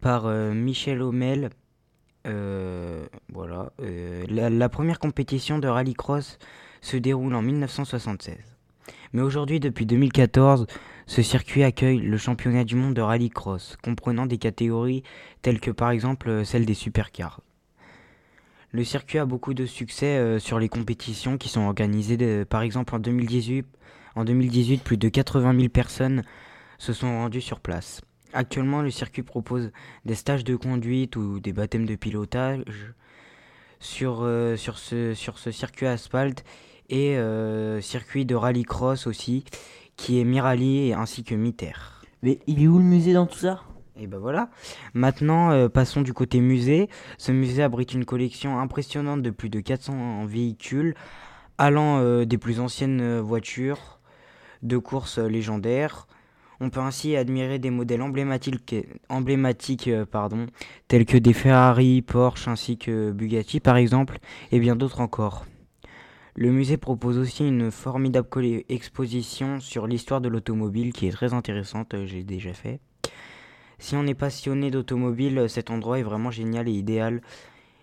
par 0.00 0.26
euh, 0.26 0.52
Michel 0.52 1.00
Hommel. 1.00 1.50
euh, 2.26 3.06
voilà. 3.32 3.72
la, 3.78 4.50
la 4.50 4.68
première 4.68 4.98
compétition 4.98 5.58
de 5.58 5.68
rallycross 5.68 6.38
se 6.82 6.96
déroule 6.98 7.34
en 7.34 7.42
1976. 7.42 8.36
Mais 9.12 9.22
aujourd'hui, 9.22 9.60
depuis 9.60 9.86
2014, 9.86 10.66
ce 11.06 11.22
circuit 11.22 11.62
accueille 11.62 12.00
le 12.00 12.18
championnat 12.18 12.64
du 12.64 12.74
monde 12.74 12.94
de 12.94 13.00
rallycross, 13.00 13.76
comprenant 13.82 14.26
des 14.26 14.38
catégories 14.38 15.02
telles 15.40 15.60
que 15.60 15.70
par 15.70 15.90
exemple 15.90 16.44
celle 16.44 16.66
des 16.66 16.74
supercars. 16.74 17.40
Le 18.72 18.84
circuit 18.84 19.18
a 19.18 19.26
beaucoup 19.26 19.54
de 19.54 19.64
succès 19.66 20.18
euh, 20.18 20.38
sur 20.38 20.58
les 20.58 20.68
compétitions 20.68 21.38
qui 21.38 21.48
sont 21.48 21.62
organisées. 21.62 22.44
par 22.44 22.62
exemple, 22.62 22.94
en 22.94 22.98
2018, 22.98 23.66
en 24.16 24.24
2018, 24.24 24.82
plus 24.82 24.96
de 24.96 25.08
80 25.08 25.54
000 25.56 25.68
personnes 25.68 26.22
se 26.78 26.92
sont 26.92 27.08
rendues 27.08 27.40
sur 27.40 27.60
place. 27.60 28.00
Actuellement, 28.32 28.82
le 28.82 28.90
circuit 28.90 29.22
propose 29.22 29.70
des 30.04 30.14
stages 30.14 30.44
de 30.44 30.56
conduite 30.56 31.16
ou 31.16 31.40
des 31.40 31.52
baptêmes 31.52 31.86
de 31.86 31.94
pilotage 31.94 32.92
sur, 33.78 34.20
euh, 34.22 34.56
ce, 34.56 35.14
sur 35.14 35.38
ce 35.38 35.50
circuit 35.50 35.86
asphalte 35.86 36.44
et 36.88 37.16
euh, 37.16 37.80
circuit 37.80 38.24
de 38.24 38.34
rallycross 38.34 39.06
aussi, 39.06 39.44
qui 39.96 40.20
est 40.20 40.24
mi-rallye 40.24 40.92
ainsi 40.92 41.24
que 41.24 41.34
mi-terre. 41.34 42.02
Mais 42.22 42.38
il 42.46 42.62
est 42.62 42.66
où 42.66 42.78
le 42.78 42.84
musée 42.84 43.12
dans 43.12 43.26
tout 43.26 43.38
ça? 43.38 43.62
Et 43.98 44.06
ben 44.06 44.18
voilà. 44.18 44.50
Maintenant, 44.92 45.50
euh, 45.50 45.68
passons 45.68 46.02
du 46.02 46.12
côté 46.12 46.40
musée. 46.40 46.88
Ce 47.16 47.32
musée 47.32 47.62
abrite 47.62 47.94
une 47.94 48.04
collection 48.04 48.58
impressionnante 48.58 49.22
de 49.22 49.30
plus 49.30 49.48
de 49.48 49.60
400 49.60 50.26
véhicules, 50.26 50.94
allant 51.56 51.98
euh, 52.00 52.26
des 52.26 52.36
plus 52.36 52.60
anciennes 52.60 53.00
euh, 53.00 53.22
voitures 53.22 54.00
de 54.62 54.76
course 54.76 55.18
légendaires. 55.18 56.08
On 56.60 56.70
peut 56.70 56.80
ainsi 56.80 57.16
admirer 57.16 57.58
des 57.58 57.70
modèles 57.70 58.02
emblématiques, 58.02 59.90
pardon, 60.10 60.46
tels 60.88 61.04
que 61.04 61.18
des 61.18 61.34
Ferrari, 61.34 62.00
Porsche 62.00 62.48
ainsi 62.48 62.78
que 62.78 63.12
Bugatti 63.12 63.60
par 63.60 63.76
exemple, 63.76 64.18
et 64.52 64.58
bien 64.58 64.74
d'autres 64.74 65.00
encore. 65.02 65.44
Le 66.34 66.50
musée 66.50 66.78
propose 66.78 67.18
aussi 67.18 67.46
une 67.46 67.70
formidable 67.70 68.28
exposition 68.70 69.60
sur 69.60 69.86
l'histoire 69.86 70.22
de 70.22 70.28
l'automobile 70.30 70.94
qui 70.94 71.06
est 71.06 71.12
très 71.12 71.34
intéressante, 71.34 71.94
j'ai 72.06 72.24
déjà 72.24 72.54
fait. 72.54 72.80
Si 73.78 73.94
on 73.96 74.06
est 74.06 74.14
passionné 74.14 74.70
d'automobile, 74.70 75.38
euh, 75.38 75.48
cet 75.48 75.70
endroit 75.70 75.98
est 75.98 76.02
vraiment 76.02 76.30
génial 76.30 76.68
et 76.68 76.72
idéal. 76.72 77.20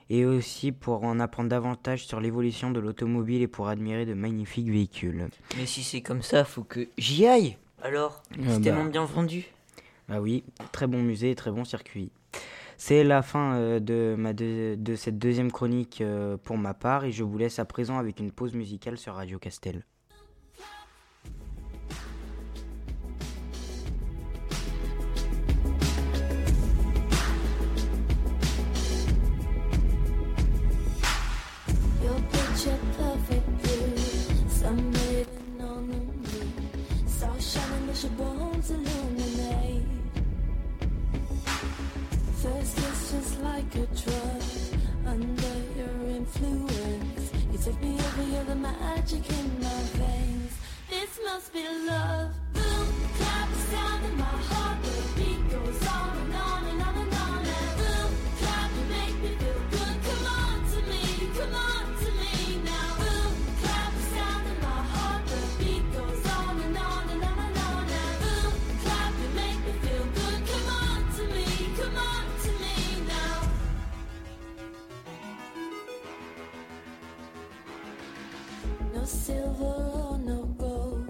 Et 0.09 0.25
aussi 0.25 0.71
pour 0.71 1.03
en 1.03 1.19
apprendre 1.19 1.49
davantage 1.49 2.05
sur 2.05 2.19
l'évolution 2.19 2.71
de 2.71 2.79
l'automobile 2.79 3.41
et 3.41 3.47
pour 3.47 3.67
admirer 3.67 4.05
de 4.05 4.13
magnifiques 4.13 4.69
véhicules. 4.69 5.29
Mais 5.57 5.65
si 5.65 5.81
c'est 5.81 6.01
comme 6.01 6.21
ça, 6.21 6.43
faut 6.43 6.63
que 6.63 6.89
j'y 6.97 7.25
aille. 7.25 7.57
Alors, 7.81 8.21
ah 8.33 8.41
c'est 8.47 8.61
tellement 8.61 8.83
bah. 8.83 8.89
bien 8.89 9.05
vendu. 9.05 9.45
Bah 10.09 10.19
oui, 10.19 10.43
très 10.71 10.87
bon 10.87 11.01
musée, 11.01 11.35
très 11.35 11.51
bon 11.51 11.63
circuit. 11.63 12.11
C'est 12.77 13.03
la 13.03 13.21
fin 13.21 13.55
euh, 13.55 13.79
de, 13.79 14.15
ma 14.17 14.33
de, 14.33 14.77
cette 14.95 15.17
deuxième 15.17 15.51
chronique 15.51 16.01
euh, 16.01 16.37
pour 16.37 16.57
ma 16.57 16.73
part 16.73 17.05
et 17.05 17.11
je 17.11 17.23
vous 17.23 17.37
laisse 17.37 17.59
à 17.59 17.65
présent 17.65 17.97
avec 17.97 18.19
une 18.19 18.31
pause 18.31 18.53
musicale 18.53 18.97
sur 18.97 19.13
Radio 19.13 19.39
Castel. 19.39 19.85
could 43.73 43.89
trust 43.97 44.75
under 45.03 45.53
your 45.75 46.15
influence. 46.15 47.31
You 47.51 47.57
took 47.57 47.81
me 47.81 47.95
over, 47.95 48.23
you're 48.31 48.43
the 48.43 48.55
magic 48.55 49.27
in 49.27 49.59
my 49.59 49.81
veins. 49.97 50.53
This 50.91 51.19
must 51.25 51.51
be 51.51 51.65
love. 51.87 52.29
Blue 52.53 52.85
clouds 53.17 53.71
down 53.71 54.03
the 54.03 54.22
silver 79.23 79.63
or 79.63 80.17
no 80.17 80.43
gold 80.57 81.07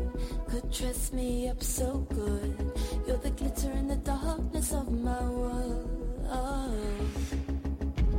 could 0.48 0.70
dress 0.72 1.12
me 1.14 1.50
up 1.50 1.64
so 1.64 2.06
good. 2.14 2.72
You're 3.08 3.18
the 3.18 3.32
glitter 3.32 3.72
in 3.72 3.88
the 3.88 3.96
darkness 3.96 4.72
of 4.72 4.92
my 4.92 5.24
world. 5.30 5.90
Oh. 6.30 6.76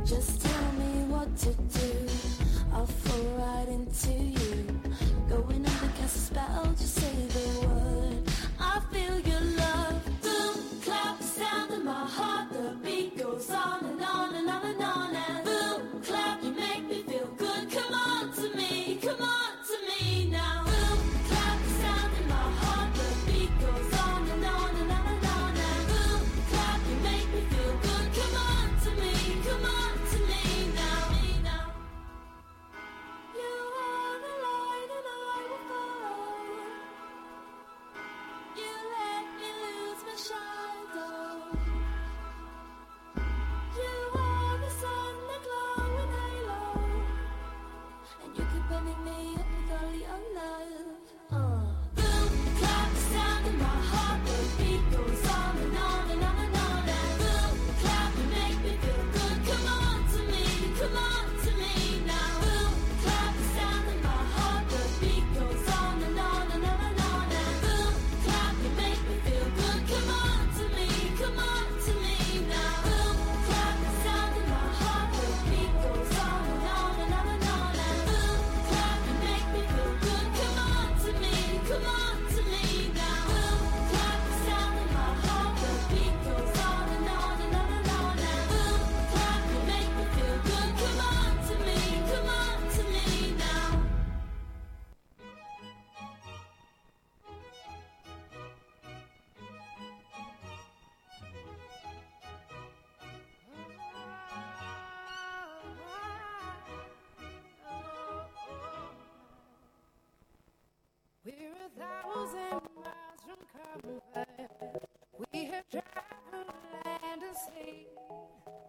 Just 0.05 0.41
tell 0.41 0.71
me 0.73 0.91
what 1.13 1.29
to 1.37 1.53
do. 1.79 2.04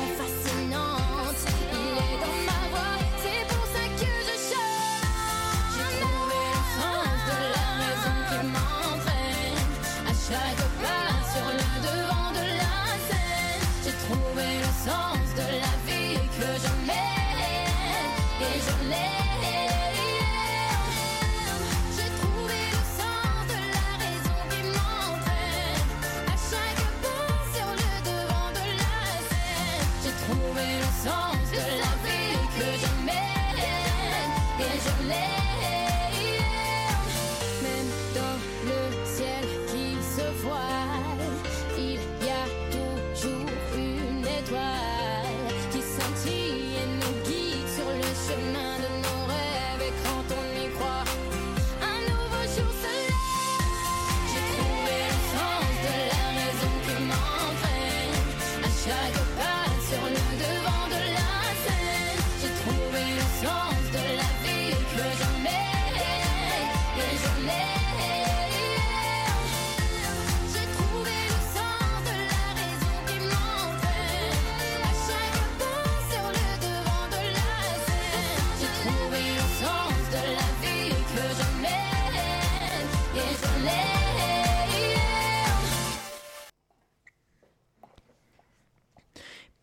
fascinante. 0.00 1.44
Dans 2.20 2.36
ma 2.46 2.68
voix. 2.70 3.03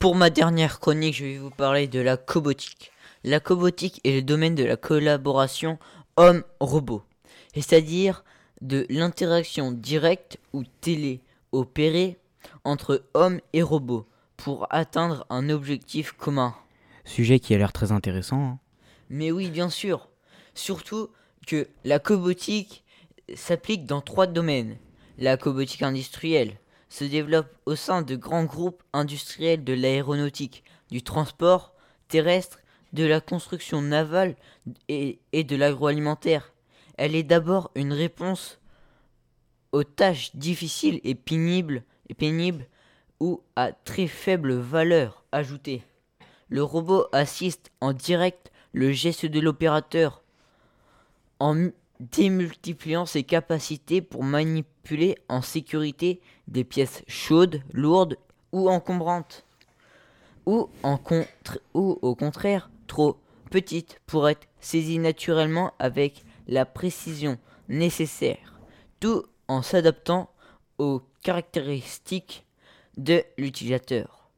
Pour 0.02 0.16
ma 0.16 0.32
dernière 0.32 0.80
chronique, 0.80 1.14
je 1.14 1.26
vais 1.26 1.38
vous 1.38 1.52
parler 1.52 1.88
de 1.88 2.00
la 2.00 2.18
cobotique. 2.18 2.92
La 3.24 3.40
cobotique 3.40 4.02
est 4.04 4.16
le 4.16 4.24
domaine 4.24 4.56
de 4.56 4.64
la 4.64 4.76
collaboration 4.76 5.78
homme-robot, 6.18 7.04
c'est-à-dire 7.54 8.24
de 8.62 8.88
l'interaction 8.90 9.72
directe 9.72 10.40
ou 10.54 10.64
téléopérée 10.82 12.18
entre 12.64 13.04
hommes 13.14 13.42
et 13.54 13.62
robots 13.62 14.08
pour 14.38 14.66
atteindre 14.72 15.24
un 15.30 15.52
objectif 15.52 16.14
commun. 16.14 16.56
Sujet 17.06 17.40
qui 17.40 17.54
a 17.54 17.60
l'air 17.60 17.72
très 17.72 17.92
intéressant. 17.92 18.42
hein. 18.44 18.60
Mais 19.12 19.30
oui, 19.30 19.52
bien 19.52 19.70
sûr. 19.70 20.10
Surtout 20.56 21.10
que 21.46 21.68
la 21.84 22.00
cobotique 22.00 22.84
s'applique 23.36 23.86
dans 23.86 24.02
trois 24.02 24.26
domaines. 24.26 24.78
La 25.20 25.38
cobotique 25.38 25.84
industrielle 25.84 26.58
se 26.92 27.06
développe 27.06 27.48
au 27.66 27.78
sein 27.78 28.02
de 28.02 28.18
grands 28.18 28.44
groupes 28.44 28.84
industriels 28.92 29.64
de 29.64 29.72
l'aéronautique, 29.72 30.66
du 30.92 31.02
transport 31.02 31.74
terrestre, 32.10 32.60
de 32.92 33.06
la 33.06 33.22
construction 33.22 33.82
navale 33.82 34.36
et, 34.90 35.18
de 35.34 35.56
l'agroalimentaire. 35.56 36.52
Elle 36.98 37.16
est 37.16 37.24
d'abord 37.24 37.72
une 37.76 37.94
réponse 37.94 38.60
aux 39.72 39.86
tâches 39.86 40.36
difficiles 40.36 41.00
et 41.06 41.16
pénibles, 41.16 41.86
ou 43.22 43.42
à 43.56 43.72
très 43.72 44.08
faible 44.08 44.52
valeur 44.56 45.24
ajoutée. 45.32 45.84
Le 46.50 46.62
robot 46.62 47.06
assiste 47.14 47.72
en 47.80 47.94
direct 47.94 48.52
le 48.74 48.92
geste 48.92 49.26
de 49.26 49.40
l'opérateur 49.40 50.24
démultipliant 52.02 53.06
ses 53.06 53.24
capacités 53.24 54.02
pour 54.02 54.24
manipuler 54.24 55.18
en 55.30 55.42
sécurité 55.42 56.20
des 56.48 56.64
pièces 56.64 57.04
chaudes, 57.08 57.62
lourdes 57.74 58.18
ou 58.52 58.70
encombrantes, 58.70 59.46
ou, 60.46 60.70
en 60.82 60.98
contre- 60.98 61.62
ou 61.74 62.00
au 62.02 62.16
contraire 62.16 62.70
trop 62.88 63.18
petites 63.52 64.02
pour 64.08 64.28
être 64.28 64.48
saisies 64.60 65.00
naturellement 65.00 65.74
avec 65.78 66.26
la 66.48 66.66
précision 66.66 67.38
nécessaire, 67.70 68.60
tout 69.00 69.24
en 69.48 69.62
s'adaptant 69.62 70.32
aux 70.80 71.02
caractéristiques 71.22 72.46
de 72.98 73.24
l'utilisateur. 73.38 74.30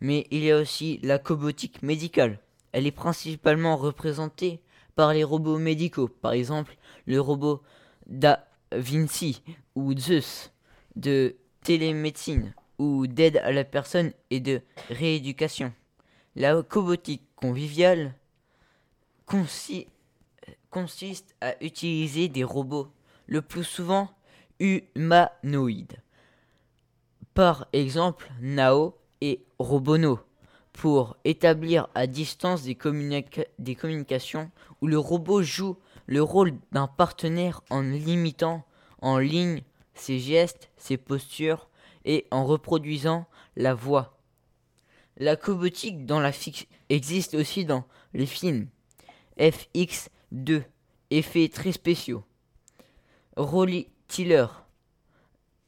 Mais 0.00 0.26
il 0.30 0.44
y 0.44 0.50
a 0.50 0.58
aussi 0.58 1.00
la 1.02 1.18
cobotique 1.18 1.82
médicale. 1.82 2.38
Elle 2.72 2.86
est 2.86 2.92
principalement 2.92 3.76
représentée 3.76 4.60
par 4.94 5.14
les 5.14 5.24
robots 5.24 5.58
médicaux, 5.58 6.08
par 6.08 6.32
exemple 6.32 6.76
le 7.10 7.20
robot 7.20 7.60
Da 8.06 8.46
Vinci 8.72 9.42
ou 9.74 9.96
Zeus 9.98 10.52
de 10.94 11.36
télémédecine 11.62 12.54
ou 12.78 13.06
d'aide 13.06 13.38
à 13.38 13.52
la 13.52 13.64
personne 13.64 14.12
et 14.30 14.40
de 14.40 14.62
rééducation. 14.88 15.72
La 16.36 16.62
cobotique 16.62 17.26
conviviale 17.34 18.14
consi- 19.26 19.88
consiste 20.70 21.34
à 21.40 21.62
utiliser 21.62 22.28
des 22.28 22.44
robots, 22.44 22.88
le 23.26 23.42
plus 23.42 23.64
souvent 23.64 24.08
humanoïdes. 24.60 26.00
Par 27.34 27.66
exemple, 27.72 28.30
Nao 28.40 28.94
et 29.20 29.40
Robono, 29.58 30.20
pour 30.72 31.16
établir 31.24 31.88
à 31.94 32.06
distance 32.06 32.62
des, 32.62 32.78
des 33.58 33.74
communications 33.74 34.50
où 34.80 34.86
le 34.86 34.98
robot 34.98 35.42
joue 35.42 35.76
le 36.10 36.22
rôle 36.24 36.58
d'un 36.72 36.88
partenaire 36.88 37.62
en 37.70 37.82
limitant 37.82 38.64
en 39.00 39.18
ligne 39.18 39.62
ses 39.94 40.18
gestes, 40.18 40.68
ses 40.76 40.96
postures 40.96 41.68
et 42.04 42.26
en 42.32 42.44
reproduisant 42.44 43.26
la 43.56 43.74
voix. 43.74 44.18
La 45.16 45.36
cobotique 45.36 46.04
existe 46.88 47.34
aussi 47.34 47.64
dans 47.64 47.84
les 48.12 48.26
films 48.26 48.66
FX2, 49.38 50.64
effets 51.10 51.48
très 51.48 51.70
spéciaux. 51.70 52.24
Rolly 53.36 53.86
Tiller, 54.08 54.46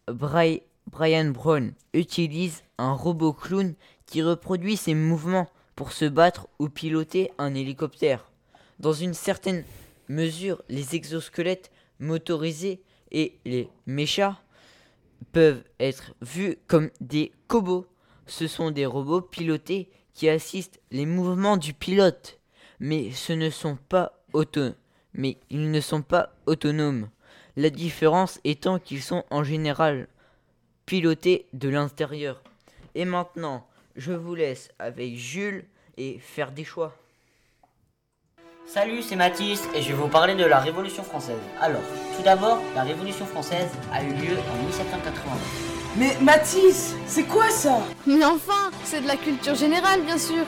Bri- 0.09 0.65
Brian 0.91 1.31
Brown 1.31 1.73
utilise 1.95 2.65
un 2.79 2.95
robot 2.95 3.33
clown 3.33 3.75
qui 4.07 4.23
reproduit 4.23 4.77
ses 4.77 4.95
mouvements 4.95 5.49
pour 5.77 5.93
se 5.93 6.05
battre 6.05 6.49
ou 6.59 6.69
piloter 6.69 7.31
un 7.39 7.55
hélicoptère. 7.55 8.29
Dans 8.81 8.93
une 8.93 9.15
certaine 9.15 9.65
mesure, 10.09 10.63
les 10.69 10.95
exosquelettes 10.95 11.71
motorisés 11.99 12.83
et 13.11 13.39
les 13.45 13.69
mechas 13.87 14.37
peuvent 15.33 15.63
être 15.79 16.15
vus 16.21 16.57
comme 16.67 16.91
des 17.01 17.33
cobots. 17.47 17.87
Ce 18.27 18.47
sont 18.47 18.71
des 18.71 18.87
robots 18.87 19.21
pilotés 19.21 19.91
qui 20.15 20.29
assistent 20.29 20.81
les 20.91 21.07
mouvements 21.07 21.57
du 21.57 21.75
pilote, 21.75 22.39
mais 22.81 23.11
ce 23.11 23.33
ne 23.33 23.51
sont 23.51 23.77
pas 23.77 24.19
mais 25.15 25.37
ils 25.51 25.71
ne 25.71 25.81
sont 25.81 26.03
pas 26.03 26.35
autonomes. 26.47 27.09
La 27.57 27.71
différence 27.71 28.41
étant 28.45 28.79
qu'ils 28.79 29.03
sont 29.03 29.25
en 29.31 29.45
général 29.45 30.09
pilotés 30.87 31.47
de 31.53 31.69
l'intérieur. 31.69 32.43
Et 32.95 33.05
maintenant, 33.05 33.67
je 33.97 34.13
vous 34.13 34.35
laisse 34.35 34.71
avec 34.79 35.17
Jules 35.17 35.67
et 35.97 36.19
faire 36.19 36.53
des 36.53 36.65
choix. 36.65 36.97
Salut, 38.73 39.03
c'est 39.03 39.17
Mathis 39.17 39.69
et 39.75 39.83
je 39.83 39.89
vais 39.89 39.93
vous 39.93 40.09
parler 40.09 40.35
de 40.35 40.47
la 40.47 40.59
Révolution 40.59 41.03
française. 41.03 41.37
Alors, 41.61 41.83
tout 42.17 42.23
d'abord, 42.23 42.59
la 42.75 42.85
Révolution 42.85 43.27
française 43.27 43.71
a 43.93 44.03
eu 44.03 44.15
lieu 44.15 44.39
en 44.51 44.65
1789. 44.65 45.95
Mais 45.99 46.19
Mathis, 46.25 46.97
c'est 47.05 47.25
quoi 47.25 47.51
ça? 47.51 47.81
Mais 48.07 48.25
enfin, 48.25 48.71
c'est 48.83 49.03
de 49.03 49.07
la 49.07 49.17
culture 49.17 49.55
générale, 49.55 50.01
bien 50.07 50.17
sûr. 50.17 50.47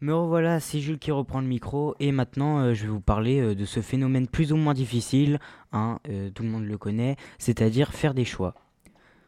Me 0.00 0.14
revoilà, 0.14 0.58
c'est 0.58 0.80
Jules 0.80 0.98
qui 0.98 1.10
reprend 1.10 1.42
le 1.42 1.46
micro 1.46 1.94
et 2.00 2.10
maintenant 2.10 2.58
euh, 2.60 2.72
je 2.72 2.84
vais 2.84 2.88
vous 2.88 3.02
parler 3.02 3.38
euh, 3.38 3.54
de 3.54 3.66
ce 3.66 3.82
phénomène 3.82 4.28
plus 4.28 4.54
ou 4.54 4.56
moins 4.56 4.72
difficile, 4.72 5.40
hein, 5.72 5.98
euh, 6.08 6.30
tout 6.30 6.42
le 6.42 6.48
monde 6.48 6.64
le 6.64 6.78
connaît, 6.78 7.16
c'est-à-dire 7.38 7.92
faire 7.92 8.14
des 8.14 8.24
choix. 8.24 8.54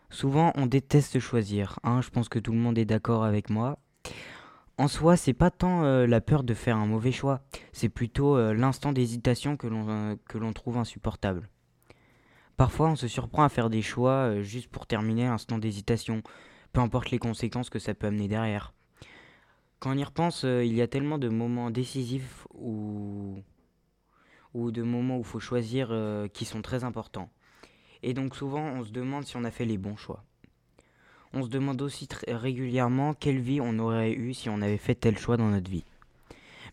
Souvent 0.08 0.50
on 0.54 0.64
déteste 0.64 1.18
choisir, 1.18 1.78
hein, 1.84 2.00
je 2.00 2.08
pense 2.08 2.30
que 2.30 2.38
tout 2.38 2.52
le 2.52 2.58
monde 2.58 2.78
est 2.78 2.87
d'accord 2.87 3.24
avec 3.24 3.50
moi. 3.50 3.78
En 4.76 4.88
soi, 4.88 5.16
c'est 5.16 5.34
pas 5.34 5.52
tant 5.52 5.84
euh, 5.84 6.04
la 6.04 6.20
peur 6.20 6.42
de 6.42 6.52
faire 6.52 6.76
un 6.76 6.87
mauvais 6.87 7.12
choix, 7.12 7.42
c'est 7.72 7.88
plutôt 7.88 8.37
euh, 8.37 8.52
l'instant 8.52 8.92
d'hésitation 8.92 9.56
que 9.56 9.68
l'on 9.68 9.88
euh, 9.88 10.16
que 10.28 10.37
l'on 10.37 10.52
trouve 10.52 10.78
insupportable. 10.78 11.48
Parfois, 12.56 12.88
on 12.88 12.96
se 12.96 13.06
surprend 13.06 13.44
à 13.44 13.48
faire 13.48 13.70
des 13.70 13.82
choix 13.82 14.40
juste 14.42 14.68
pour 14.68 14.87
terminer 14.87 15.26
l'instant 15.26 15.58
d'hésitation, 15.58 16.22
peu 16.72 16.80
importe 16.80 17.12
les 17.12 17.18
conséquences 17.18 17.70
que 17.70 17.78
ça 17.78 17.94
peut 17.94 18.08
amener 18.08 18.26
derrière. 18.26 18.74
Quand 19.78 19.92
on 19.92 19.98
y 19.98 20.04
repense, 20.04 20.44
il 20.44 20.72
y 20.72 20.80
a 20.82 20.88
tellement 20.88 21.18
de 21.18 21.28
moments 21.28 21.70
décisifs 21.70 22.46
ou, 22.54 23.42
ou 24.54 24.70
de 24.70 24.82
moments 24.82 25.16
où 25.16 25.20
il 25.22 25.26
faut 25.26 25.40
choisir 25.40 25.92
qui 26.32 26.44
sont 26.44 26.62
très 26.62 26.84
importants. 26.84 27.28
Et 28.04 28.14
donc 28.14 28.37
souvent, 28.37 28.62
on 28.62 28.84
se 28.84 28.92
demande 28.92 29.24
si 29.24 29.37
on 29.37 29.42
a 29.42 29.50
fait 29.50 29.64
les 29.64 29.78
bons 29.78 29.96
choix. 29.96 30.24
On 31.37 31.42
se 31.42 31.49
demande 31.49 31.83
aussi 31.83 32.09
régulièrement 32.29 33.12
quelle 33.12 33.40
vie 33.40 33.61
on 33.61 33.79
aurait 33.81 34.12
eu 34.12 34.35
si 34.35 34.49
on 34.49 34.62
avait 34.62 34.79
fait 34.79 34.94
tel 34.94 35.18
choix 35.18 35.37
dans 35.37 35.49
notre 35.49 35.68
vie. 35.68 35.85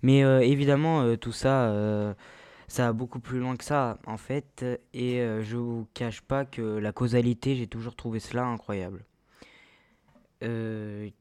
Mais 0.04 0.24
euh, 0.24 0.42
évidemment, 0.42 1.02
euh, 1.02 1.16
tout 1.16 1.32
ça, 1.32 1.70
euh, 1.72 2.14
ça 2.68 2.86
va 2.86 2.94
beaucoup 2.94 3.20
plus 3.20 3.40
loin 3.40 3.58
que 3.58 3.64
ça, 3.64 3.98
en 4.06 4.18
fait. 4.18 4.64
Et 4.94 5.18
je 5.42 5.58
vous 5.58 5.88
cache 5.96 6.22
pas 6.22 6.46
que 6.46 6.62
la 6.62 6.92
causalité, 6.92 7.56
j'ai 7.56 7.66
toujours 7.66 7.96
trouvé 7.96 8.20
cela 8.20 8.46
incroyable. 8.46 9.04
Il 10.44 11.12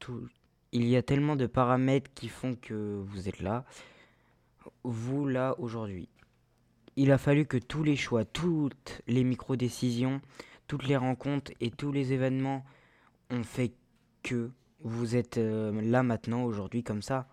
y 0.73 0.97
a 0.97 1.03
tellement 1.03 1.37
de 1.37 1.47
paramètres 1.47 2.11
qui 2.15 2.29
font 2.29 2.55
que 2.55 3.03
vous 3.07 3.29
êtes 3.29 3.41
là, 3.41 3.65
vous 4.85 5.27
là 5.27 5.55
aujourd'hui. 5.59 6.09
Il 6.97 7.11
a 7.11 7.19
fallu 7.19 7.47
que 7.47 7.57
tous 7.57 7.83
les 7.83 7.97
choix, 7.97 8.25
toutes 8.25 9.03
les 9.07 9.25
micro-décisions, 9.25 10.21
toutes 10.67 10.87
les 10.87 10.97
rencontres 10.97 11.53
et 11.61 11.71
tous 11.71 11.91
les 11.91 12.13
événements 12.13 12.65
ont 13.31 13.45
fait 13.45 13.73
que 14.23 14.51
vous 14.83 15.17
êtes 15.17 15.39
euh, 15.39 15.81
là 15.83 16.03
maintenant 16.03 16.45
aujourd'hui 16.45 16.83
comme 16.83 17.03
ça. 17.03 17.27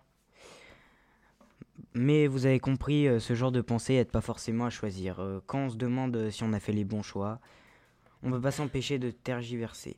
Mais 1.94 2.26
vous 2.26 2.46
avez 2.46 2.60
compris, 2.60 3.08
euh, 3.08 3.18
ce 3.18 3.34
genre 3.34 3.52
de 3.52 3.60
pensée 3.60 3.94
aide 3.94 4.10
pas 4.10 4.20
forcément 4.20 4.66
à 4.66 4.70
choisir. 4.70 5.20
Euh, 5.20 5.40
quand 5.46 5.58
on 5.58 5.70
se 5.70 5.76
demande 5.76 6.30
si 6.30 6.42
on 6.42 6.52
a 6.52 6.60
fait 6.60 6.72
les 6.72 6.84
bons 6.84 7.02
choix, 7.02 7.40
on 8.22 8.28
ne 8.28 8.34
peut 8.34 8.42
pas 8.42 8.50
s'empêcher 8.50 8.98
de 8.98 9.10
tergiverser. 9.10 9.96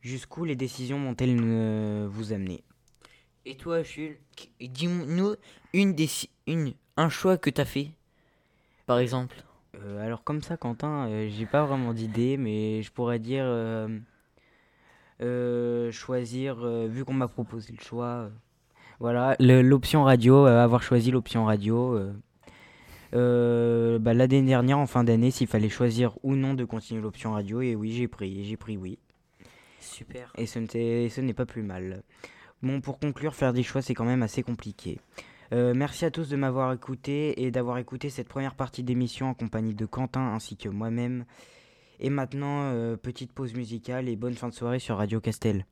Jusqu'où 0.00 0.44
les 0.44 0.56
décisions 0.56 1.02
vont-elles 1.02 1.36
vous 2.08 2.32
amener? 2.32 2.64
Et 3.44 3.56
toi, 3.56 3.82
Jules, 3.82 4.18
dis-nous 4.60 5.36
une 5.72 5.94
une, 6.46 6.74
un 6.96 7.08
choix 7.08 7.36
que 7.36 7.50
t'as 7.50 7.64
fait, 7.64 7.90
par 8.86 8.98
exemple? 8.98 9.44
Alors 10.00 10.24
comme 10.24 10.42
ça, 10.42 10.56
Quentin, 10.56 11.28
j'ai 11.28 11.46
pas 11.46 11.64
vraiment 11.64 11.92
d'idée, 11.92 12.36
mais 12.36 12.82
je 12.82 12.90
pourrais 12.90 13.20
dire 13.20 13.44
choisir, 15.92 16.58
euh, 16.64 16.86
vu 16.88 17.04
qu'on 17.04 17.14
m'a 17.14 17.28
proposé 17.28 17.72
le 17.76 17.82
choix, 17.82 18.06
euh, 18.06 18.28
voilà, 19.00 19.36
l'option 19.40 20.04
radio, 20.04 20.46
euh, 20.46 20.62
avoir 20.62 20.82
choisi 20.82 21.10
l'option 21.10 21.44
radio. 21.44 21.94
euh, 21.96 22.12
euh, 23.14 23.98
bah, 23.98 24.14
L'année 24.14 24.42
dernière, 24.42 24.78
en 24.78 24.86
fin 24.86 25.04
d'année, 25.04 25.30
s'il 25.30 25.46
fallait 25.46 25.68
choisir 25.68 26.16
ou 26.22 26.34
non 26.34 26.54
de 26.54 26.64
continuer 26.64 27.02
l'option 27.02 27.32
radio, 27.32 27.60
et 27.60 27.74
oui, 27.74 27.92
j'ai 27.92 28.08
pris, 28.08 28.44
j'ai 28.44 28.56
pris 28.56 28.76
oui. 28.76 28.98
Super. 29.80 30.32
Et 30.38 30.46
ce 30.46 31.20
n'est 31.20 31.34
pas 31.34 31.46
plus 31.46 31.62
mal. 31.62 32.02
Bon, 32.62 32.80
pour 32.80 32.98
conclure, 32.98 33.34
faire 33.34 33.52
des 33.52 33.64
choix, 33.64 33.82
c'est 33.82 33.94
quand 33.94 34.04
même 34.04 34.22
assez 34.22 34.42
compliqué. 34.42 35.00
Euh, 35.52 35.74
merci 35.76 36.04
à 36.04 36.10
tous 36.10 36.30
de 36.30 36.36
m'avoir 36.36 36.72
écouté 36.72 37.42
et 37.42 37.50
d'avoir 37.50 37.76
écouté 37.78 38.08
cette 38.08 38.28
première 38.28 38.54
partie 38.54 38.82
d'émission 38.82 39.28
en 39.28 39.34
compagnie 39.34 39.74
de 39.74 39.84
Quentin 39.84 40.32
ainsi 40.32 40.56
que 40.56 40.68
moi-même. 40.68 41.24
Et 42.04 42.10
maintenant, 42.10 42.64
euh, 42.64 42.96
petite 42.96 43.32
pause 43.32 43.54
musicale 43.54 44.08
et 44.08 44.16
bonne 44.16 44.34
fin 44.34 44.48
de 44.48 44.54
soirée 44.54 44.80
sur 44.80 44.96
Radio 44.96 45.20
Castel. 45.20 45.66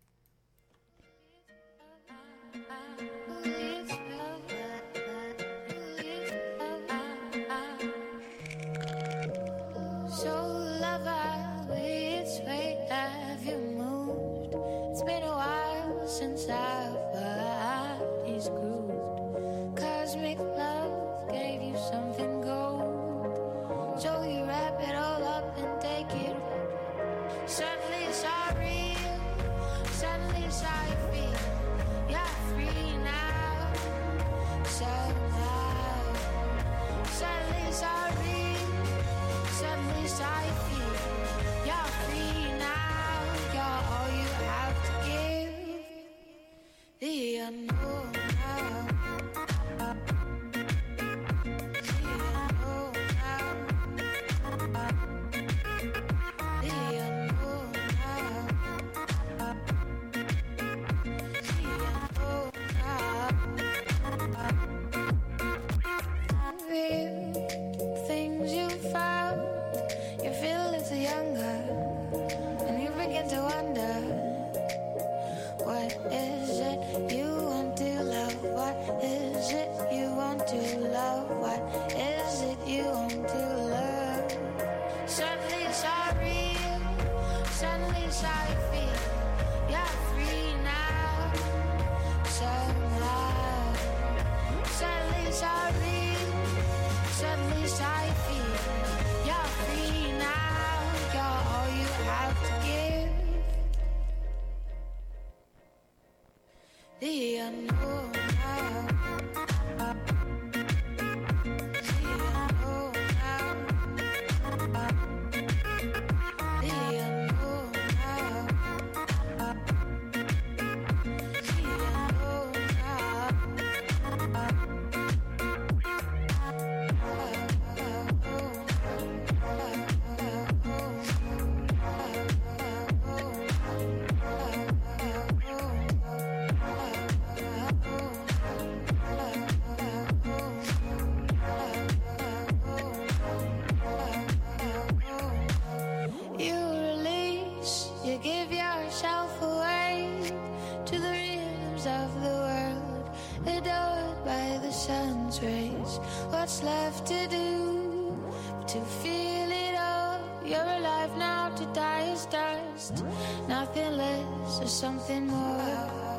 Dust. 162.90 163.48
Nothing 163.48 163.96
less 163.96 164.60
or 164.60 164.66
something 164.66 165.26
more. 165.26 166.10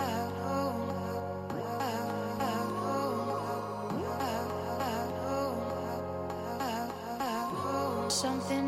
Something 8.10 8.68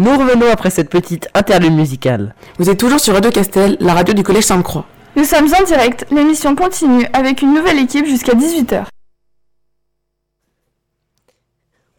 Nous 0.00 0.16
revenons 0.16 0.50
après 0.50 0.70
cette 0.70 0.88
petite 0.88 1.28
interlude 1.34 1.74
musicale. 1.74 2.34
Vous 2.58 2.70
êtes 2.70 2.80
toujours 2.80 3.00
sur 3.00 3.12
Radio 3.12 3.30
Castel, 3.30 3.76
la 3.80 3.92
radio 3.92 4.14
du 4.14 4.22
collège 4.22 4.44
Sainte-Croix. 4.44 4.86
Nous 5.14 5.24
sommes 5.24 5.52
en 5.52 5.62
direct, 5.64 6.06
l'émission 6.10 6.56
continue 6.56 7.04
avec 7.12 7.42
une 7.42 7.52
nouvelle 7.52 7.78
équipe 7.78 8.06
jusqu'à 8.06 8.32
18h. 8.32 8.86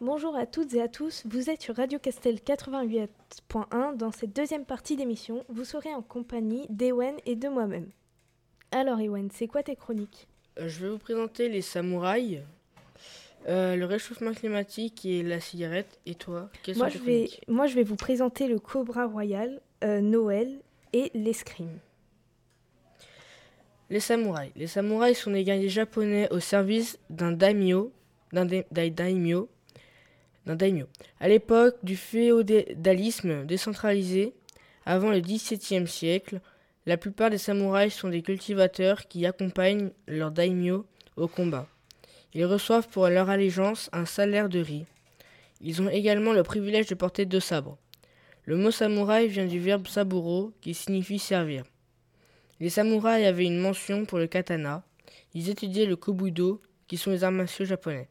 Bonjour 0.00 0.34
à 0.34 0.46
toutes 0.46 0.74
et 0.74 0.82
à 0.82 0.88
tous, 0.88 1.22
vous 1.30 1.48
êtes 1.48 1.62
sur 1.62 1.76
Radio 1.76 2.00
Castel 2.00 2.40
88.1. 2.44 3.96
Dans 3.96 4.10
cette 4.10 4.34
deuxième 4.34 4.64
partie 4.64 4.96
d'émission, 4.96 5.44
vous 5.48 5.62
serez 5.64 5.94
en 5.94 6.02
compagnie 6.02 6.66
d'Ewen 6.70 7.14
et 7.24 7.36
de 7.36 7.48
moi-même. 7.48 7.86
Alors 8.72 8.98
Ewen, 8.98 9.28
c'est 9.32 9.46
quoi 9.46 9.62
tes 9.62 9.76
chroniques? 9.76 10.26
Euh, 10.58 10.66
Je 10.66 10.80
vais 10.80 10.88
vous 10.90 10.98
présenter 10.98 11.48
les 11.48 11.62
samouraïs, 11.62 12.40
euh, 13.48 13.76
le 13.76 13.84
réchauffement 13.86 14.32
climatique 14.32 15.04
et 15.04 15.22
la 15.22 15.40
cigarette. 15.40 15.98
Et 16.06 16.14
toi, 16.14 16.50
quelles 16.62 16.76
moi 16.76 16.90
sont 16.90 16.98
je, 16.98 17.04
vais, 17.04 17.30
moi 17.48 17.66
je 17.66 17.74
vais 17.74 17.82
vous 17.82 17.96
présenter 17.96 18.46
le 18.48 18.58
Cobra 18.58 19.06
Royal, 19.06 19.60
euh, 19.84 20.00
Noël 20.00 20.60
et 20.92 21.10
l'escrime. 21.14 21.78
Les 23.90 24.00
samouraïs. 24.00 24.52
Les 24.56 24.66
samouraïs 24.66 25.18
sont 25.18 25.30
des 25.32 25.44
guerriers 25.44 25.68
japonais 25.68 26.28
au 26.30 26.40
service 26.40 26.98
d'un 27.10 27.32
daimyo, 27.32 27.92
d'un 28.32 28.46
dai- 28.46 28.64
dai- 28.70 28.90
daimyo, 28.90 29.48
d'un 30.46 30.56
daimyo. 30.56 30.86
À 31.20 31.28
l'époque 31.28 31.76
du 31.82 31.96
féodalisme 31.96 33.44
décentralisé, 33.44 34.32
avant 34.86 35.10
le 35.10 35.20
XVIIe 35.20 35.86
siècle, 35.86 36.40
la 36.86 36.96
plupart 36.96 37.30
des 37.30 37.38
samouraïs 37.38 37.92
sont 37.94 38.08
des 38.08 38.22
cultivateurs 38.22 39.06
qui 39.08 39.26
accompagnent 39.26 39.90
leur 40.08 40.30
daimyo 40.30 40.86
au 41.16 41.28
combat. 41.28 41.68
Ils 42.34 42.46
reçoivent 42.46 42.88
pour 42.88 43.08
leur 43.08 43.28
allégeance 43.28 43.90
un 43.92 44.06
salaire 44.06 44.48
de 44.48 44.60
riz. 44.60 44.86
Ils 45.60 45.82
ont 45.82 45.88
également 45.88 46.32
le 46.32 46.42
privilège 46.42 46.86
de 46.86 46.94
porter 46.94 47.26
deux 47.26 47.40
sabres. 47.40 47.78
Le 48.44 48.56
mot 48.56 48.70
samouraï 48.70 49.28
vient 49.28 49.46
du 49.46 49.60
verbe 49.60 49.86
saburo 49.86 50.52
qui 50.60 50.74
signifie 50.74 51.18
servir. 51.18 51.64
Les 52.58 52.70
samouraïs 52.70 53.26
avaient 53.26 53.44
une 53.44 53.60
mention 53.60 54.04
pour 54.04 54.18
le 54.18 54.26
katana. 54.26 54.82
Ils 55.34 55.50
étudiaient 55.50 55.86
le 55.86 55.96
kobudo, 55.96 56.60
qui 56.88 56.96
sont 56.96 57.10
les 57.10 57.22
arts 57.22 57.32
martiaux 57.32 57.64
japonais. 57.64 58.08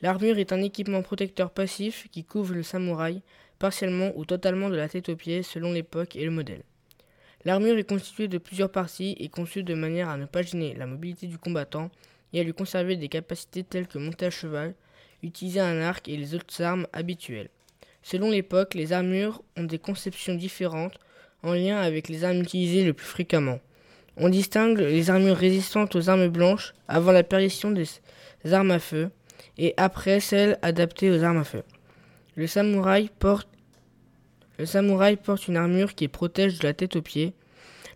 L'armure 0.00 0.38
est 0.38 0.52
un 0.52 0.60
équipement 0.60 1.02
protecteur 1.02 1.50
passif 1.50 2.08
qui 2.10 2.24
couvre 2.24 2.54
le 2.54 2.62
samouraï 2.62 3.22
partiellement 3.58 4.10
ou 4.16 4.24
totalement 4.24 4.68
de 4.68 4.74
la 4.74 4.88
tête 4.88 5.08
aux 5.08 5.16
pieds 5.16 5.44
selon 5.44 5.72
l'époque 5.72 6.16
et 6.16 6.24
le 6.24 6.32
modèle. 6.32 6.64
L'armure 7.44 7.78
est 7.78 7.88
constituée 7.88 8.26
de 8.26 8.38
plusieurs 8.38 8.72
parties 8.72 9.16
et 9.20 9.28
conçue 9.28 9.62
de 9.62 9.74
manière 9.74 10.08
à 10.08 10.16
ne 10.16 10.26
pas 10.26 10.42
gêner 10.42 10.74
la 10.74 10.86
mobilité 10.86 11.28
du 11.28 11.38
combattant 11.38 11.90
et 12.32 12.40
à 12.40 12.42
lui 12.42 12.52
conserver 12.52 12.96
des 12.96 13.08
capacités 13.08 13.64
telles 13.64 13.86
que 13.86 13.98
monter 13.98 14.26
à 14.26 14.30
cheval, 14.30 14.74
utiliser 15.22 15.60
un 15.60 15.80
arc 15.80 16.08
et 16.08 16.16
les 16.16 16.34
autres 16.34 16.62
armes 16.62 16.86
habituelles. 16.92 17.50
Selon 18.02 18.30
l'époque, 18.30 18.74
les 18.74 18.92
armures 18.92 19.42
ont 19.56 19.64
des 19.64 19.78
conceptions 19.78 20.34
différentes 20.34 20.98
en 21.42 21.52
lien 21.54 21.78
avec 21.78 22.08
les 22.08 22.24
armes 22.24 22.40
utilisées 22.40 22.84
le 22.84 22.92
plus 22.92 23.06
fréquemment. 23.06 23.60
On 24.16 24.28
distingue 24.28 24.78
les 24.78 25.10
armures 25.10 25.36
résistantes 25.36 25.96
aux 25.96 26.10
armes 26.10 26.28
blanches 26.28 26.74
avant 26.88 27.12
l'apparition 27.12 27.70
des 27.70 27.86
armes 28.52 28.72
à 28.72 28.78
feu 28.78 29.10
et 29.58 29.74
après 29.76 30.20
celles 30.20 30.58
adaptées 30.62 31.10
aux 31.10 31.22
armes 31.22 31.38
à 31.38 31.44
feu. 31.44 31.62
Le 32.34 32.46
samouraï 32.46 33.10
porte, 33.18 33.48
le 34.58 34.66
samouraï 34.66 35.16
porte 35.16 35.48
une 35.48 35.56
armure 35.56 35.94
qui 35.94 36.08
protège 36.08 36.58
de 36.58 36.64
la 36.64 36.74
tête 36.74 36.96
aux 36.96 37.02
pieds. 37.02 37.32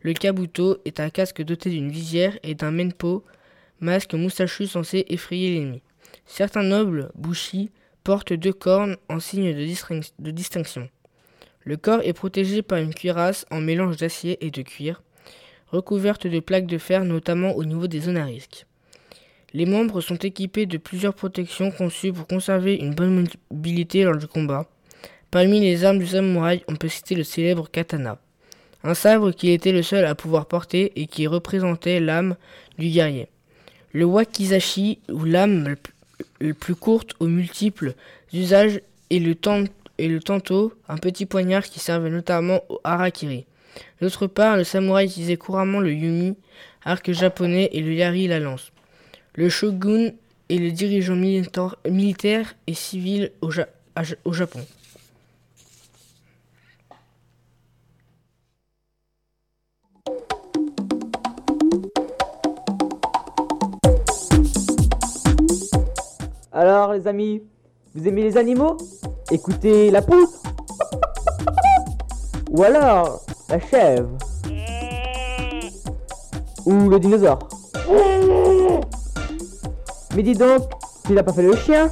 Le 0.02 0.12
kabuto 0.12 0.78
est 0.84 1.00
un 1.00 1.10
casque 1.10 1.42
doté 1.42 1.70
d'une 1.70 1.90
visière 1.90 2.38
et 2.42 2.54
d'un 2.54 2.70
menpo, 2.70 3.24
masque 3.80 4.14
moustachu 4.14 4.66
censé 4.66 5.04
effrayer 5.08 5.54
l'ennemi. 5.54 5.82
Certains 6.26 6.62
nobles, 6.62 7.10
bushi, 7.14 7.70
portent 8.04 8.32
deux 8.32 8.52
cornes 8.52 8.96
en 9.08 9.20
signe 9.20 9.54
de, 9.54 9.64
distinc- 9.64 10.12
de 10.18 10.30
distinction. 10.30 10.88
Le 11.64 11.76
corps 11.76 12.00
est 12.04 12.12
protégé 12.12 12.62
par 12.62 12.78
une 12.78 12.94
cuirasse 12.94 13.44
en 13.50 13.60
mélange 13.60 13.96
d'acier 13.96 14.44
et 14.44 14.50
de 14.50 14.62
cuir, 14.62 15.02
recouverte 15.68 16.26
de 16.26 16.40
plaques 16.40 16.66
de 16.66 16.78
fer 16.78 17.04
notamment 17.04 17.52
au 17.56 17.64
niveau 17.64 17.88
des 17.88 18.00
zones 18.00 18.16
à 18.16 18.24
risque. 18.24 18.66
Les 19.52 19.66
membres 19.66 20.00
sont 20.00 20.16
équipés 20.16 20.66
de 20.66 20.78
plusieurs 20.78 21.14
protections 21.14 21.70
conçues 21.70 22.12
pour 22.12 22.26
conserver 22.26 22.74
une 22.76 22.94
bonne 22.94 23.26
mobilité 23.50 24.04
lors 24.04 24.16
du 24.16 24.26
combat. 24.26 24.68
Parmi 25.30 25.60
les 25.60 25.84
armes 25.84 25.98
du 25.98 26.06
samouraï, 26.06 26.62
on 26.68 26.76
peut 26.76 26.88
citer 26.88 27.14
le 27.14 27.24
célèbre 27.24 27.68
katana, 27.70 28.18
un 28.84 28.94
sabre 28.94 29.32
qui 29.32 29.50
était 29.50 29.72
le 29.72 29.82
seul 29.82 30.04
à 30.04 30.14
pouvoir 30.14 30.46
porter 30.46 30.92
et 30.94 31.06
qui 31.06 31.26
représentait 31.26 31.98
l'âme 32.00 32.36
du 32.78 32.88
guerrier. 32.88 33.28
Le 33.92 34.04
wakizashi, 34.04 34.98
ou 35.10 35.24
lame 35.24 35.76
le 36.40 36.54
plus- 36.54 36.74
courte 36.74 37.14
aux 37.20 37.26
multiples 37.26 37.94
usages, 38.32 38.80
et 39.10 39.20
le, 39.20 39.34
et 39.98 40.08
le 40.08 40.20
tanto, 40.20 40.74
un 40.88 40.96
petit 40.98 41.26
poignard 41.26 41.64
qui 41.64 41.78
servait 41.80 42.10
notamment 42.10 42.60
au 42.68 42.80
harakiri. 42.84 43.46
D'autre 44.00 44.26
part, 44.26 44.56
le 44.56 44.64
samouraï 44.64 45.06
utilisait 45.06 45.36
couramment 45.36 45.80
le 45.80 45.92
yumi, 45.92 46.34
arc 46.84 47.10
japonais, 47.12 47.70
et 47.72 47.80
le 47.80 47.92
yari, 47.94 48.26
la 48.26 48.40
lance. 48.40 48.72
Le 49.34 49.48
shogun 49.48 50.10
est 50.48 50.58
le 50.58 50.70
dirigeant 50.70 51.16
milita- 51.16 51.74
militaire 51.88 52.54
et 52.66 52.74
civil 52.74 53.32
au 53.40 54.32
Japon. 54.32 54.60
Alors 66.58 66.94
les 66.94 67.06
amis, 67.06 67.42
vous 67.94 68.08
aimez 68.08 68.22
les 68.22 68.38
animaux? 68.38 68.78
Écoutez 69.30 69.90
la 69.90 70.00
poule 70.00 70.24
Ou 72.48 72.62
alors 72.62 73.20
la 73.50 73.60
chèvre? 73.60 74.16
Ou 76.64 76.88
le 76.88 76.98
dinosaure? 76.98 77.40
Mais 80.16 80.22
dis 80.22 80.32
donc, 80.32 80.62
tu 81.04 81.12
n'as 81.12 81.22
pas 81.22 81.34
fait 81.34 81.42
le 81.42 81.54
chien? 81.56 81.90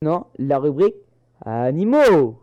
Non, 0.00 0.24
la 0.38 0.58
rubrique 0.58 0.94
animaux 1.44 2.38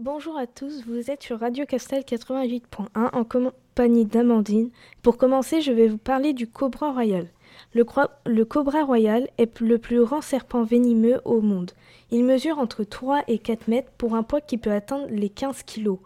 Bonjour 0.00 0.38
à 0.38 0.46
tous, 0.46 0.84
vous 0.86 1.10
êtes 1.10 1.22
sur 1.22 1.40
Radio 1.40 1.66
Castel 1.66 2.02
88.1 2.02 2.86
en 2.94 3.24
compagnie 3.24 4.04
d'Amandine. 4.04 4.70
Pour 5.02 5.16
commencer, 5.16 5.60
je 5.60 5.72
vais 5.72 5.88
vous 5.88 5.98
parler 5.98 6.32
du 6.32 6.46
Cobra 6.46 6.92
Royal. 6.92 7.26
Le, 7.74 8.44
Cobra 8.44 8.82
Royal 8.82 9.28
est 9.36 9.60
le 9.60 9.78
plus 9.78 10.00
grand 10.02 10.22
serpent 10.22 10.62
venimeux 10.62 11.20
au 11.26 11.42
monde. 11.42 11.72
Il 12.10 12.24
mesure 12.24 12.58
entre 12.58 12.82
3 12.82 13.24
et 13.28 13.38
4 13.38 13.68
mètres 13.68 13.90
pour 13.98 14.14
un 14.14 14.22
poids 14.22 14.40
qui 14.40 14.56
peut 14.56 14.72
atteindre 14.72 15.06
les 15.10 15.28
15 15.28 15.64
kilos. 15.64 15.98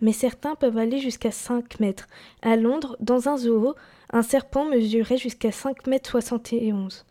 Mais 0.00 0.12
certains 0.12 0.56
peuvent 0.56 0.76
aller 0.76 0.98
jusqu'à 0.98 1.30
5 1.30 1.78
mètres. 1.78 2.08
À 2.42 2.56
Londres, 2.56 2.96
dans 2.98 3.28
un 3.28 3.36
zoo, 3.36 3.74
un 4.10 4.22
serpent 4.22 4.64
mesurait 4.64 5.16
jusqu'à 5.16 5.52
5 5.52 5.86
mètres 5.86 6.10
71. 6.10 7.04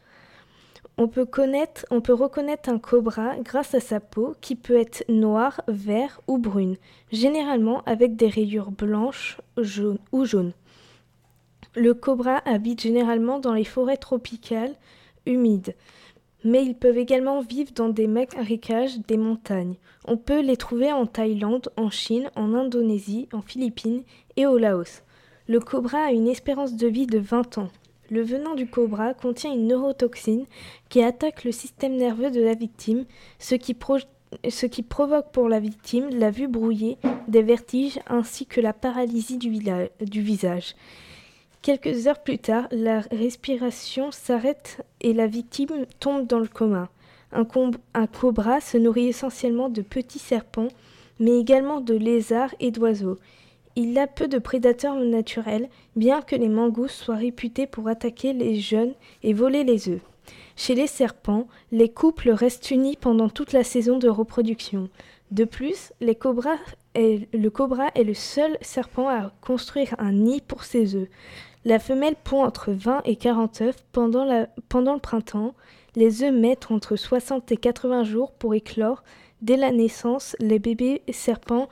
On 0.97 1.08
peut, 1.08 1.26
on 1.89 2.01
peut 2.01 2.14
reconnaître 2.14 2.70
un 2.70 2.78
cobra 2.78 3.36
grâce 3.39 3.74
à 3.74 3.80
sa 3.80 3.99
peau 3.99 4.36
qui 4.41 4.56
peut 4.56 4.78
être 4.78 5.04
noire, 5.10 5.62
vert 5.68 6.22
ou 6.28 6.38
brune, 6.38 6.76
généralement 7.12 7.82
avec 7.86 8.16
des 8.16 8.28
rayures 8.28 8.70
blanches 8.70 9.39
jaune, 9.58 9.97
ou 10.12 10.26
jaunes. 10.26 10.54
Le 11.76 11.95
cobra 11.95 12.38
habite 12.45 12.82
généralement 12.82 13.39
dans 13.39 13.53
les 13.53 13.63
forêts 13.63 13.97
tropicales 13.97 14.76
humides, 15.26 15.74
mais 16.43 16.63
ils 16.63 16.76
peuvent 16.76 16.99
également 16.99 17.41
vivre 17.41 17.71
dans 17.74 17.89
des 17.89 18.05
marécages 18.05 18.99
des 19.07 19.17
montagnes. 19.17 19.78
On 20.05 20.17
peut 20.17 20.41
les 20.41 20.57
trouver 20.57 20.91
en 20.91 21.07
Thaïlande, 21.07 21.69
en 21.76 21.89
Chine, 21.89 22.30
en 22.36 22.53
Indonésie, 22.53 23.28
en 23.34 23.41
Philippines 23.41 24.03
et 24.36 24.45
au 24.45 24.59
Laos. 24.59 25.01
Le 25.47 25.59
cobra 25.59 26.05
a 26.05 26.11
une 26.11 26.28
espérance 26.28 26.76
de 26.76 26.88
vie 26.88 27.07
de 27.07 27.17
20 27.17 27.57
ans. 27.57 27.69
Le 28.11 28.21
venin 28.21 28.53
du 28.53 28.67
cobra 28.67 29.15
contient 29.15 29.51
une 29.51 29.65
neurotoxine 29.65 30.45
qui 30.89 31.01
attaque 31.01 31.43
le 31.43 31.51
système 31.51 31.95
nerveux 31.95 32.30
de 32.30 32.41
la 32.41 32.53
victime, 32.53 33.05
ce 33.39 33.55
qui, 33.55 33.74
provoque 34.84 35.32
pour 35.32 35.49
la 35.49 35.59
victime 35.59 36.09
la 36.11 36.30
vue 36.30 36.47
brouillée, 36.47 36.99
des 37.28 37.41
vertiges 37.41 37.99
ainsi 38.05 38.45
que 38.45 38.61
la 38.61 38.74
paralysie 38.74 39.39
du 39.39 40.21
visage. 40.21 40.76
Quelques 41.64 42.07
heures 42.07 42.22
plus 42.22 42.39
tard, 42.39 42.68
la 42.72 42.99
respiration 42.99 44.11
s'arrête 44.11 44.86
et 44.99 45.14
la 45.14 45.28
victime 45.28 45.86
tombe 46.01 46.28
dans 46.28 46.39
le 46.39 46.49
coma. 46.49 46.89
Un, 47.32 47.45
cobra 48.05 48.59
se 48.59 48.78
nourrit 48.78 49.07
essentiellement 49.07 49.70
de 49.70 49.82
petits 49.82 50.20
serpents, 50.20 50.68
mais 51.22 51.39
également 51.39 51.80
de 51.80 51.93
lézards 51.93 52.53
et 52.59 52.70
d'oiseaux. 52.70 53.18
il 53.78 53.97
a 53.97 54.07
peu 54.07 54.28
de 54.28 54.39
prédateurs 54.39 54.95
naturels, 54.95 55.70
bien 55.95 56.22
que 56.22 56.36
les 56.36 56.49
mangoustes 56.49 57.01
soient 57.01 57.16
réputés 57.16 57.66
pour 57.66 57.88
attaquer 57.88 58.34
les 58.34 58.59
jeunes 58.59 58.93
et 59.24 59.32
voler 59.32 59.64
les 59.64 59.88
œufs. 59.88 60.01
Chez 60.57 60.76
les 60.76 60.88
serpents, 60.88 61.47
les 61.72 61.88
couples 61.88 62.32
restent 62.32 62.72
unis 62.72 62.97
pendant 62.99 63.30
toute 63.30 63.53
la 63.53 63.64
saison 63.64 63.99
de 63.99 64.09
reproduction. 64.09 64.89
De 65.32 65.45
plus, 65.45 65.93
le 66.01 66.14
cobra 66.14 66.57
est 66.93 68.03
le 68.03 68.14
seul 68.14 68.57
serpent 68.59 69.07
à 69.07 69.32
construire 69.39 69.95
un 69.97 70.11
nid 70.11 70.41
pour 70.41 70.66
ses 70.66 70.95
œufs. 70.95 71.07
La 71.66 71.80
femelle 71.80 72.16
pond 72.22 72.43
entre 72.43 72.74
20 72.74 73.03
et 73.05 73.16
40 73.16 73.61
œufs 73.61 73.86
pendant, 73.93 74.26
le 74.26 74.99
printemps. 74.99 75.53
Les 75.95 76.22
œufs 76.22 76.34
mettent 76.34 76.72
entre 76.72 76.97
60 76.97 77.53
et 77.53 77.57
80 77.57 78.03
jours 78.03 78.34
pour 78.34 78.53
éclore. 78.53 79.03
Dès 79.41 79.55
la 79.55 79.72
naissance, 79.72 80.36
les 80.39 80.59
bébés 80.59 81.03
serpents 81.11 81.70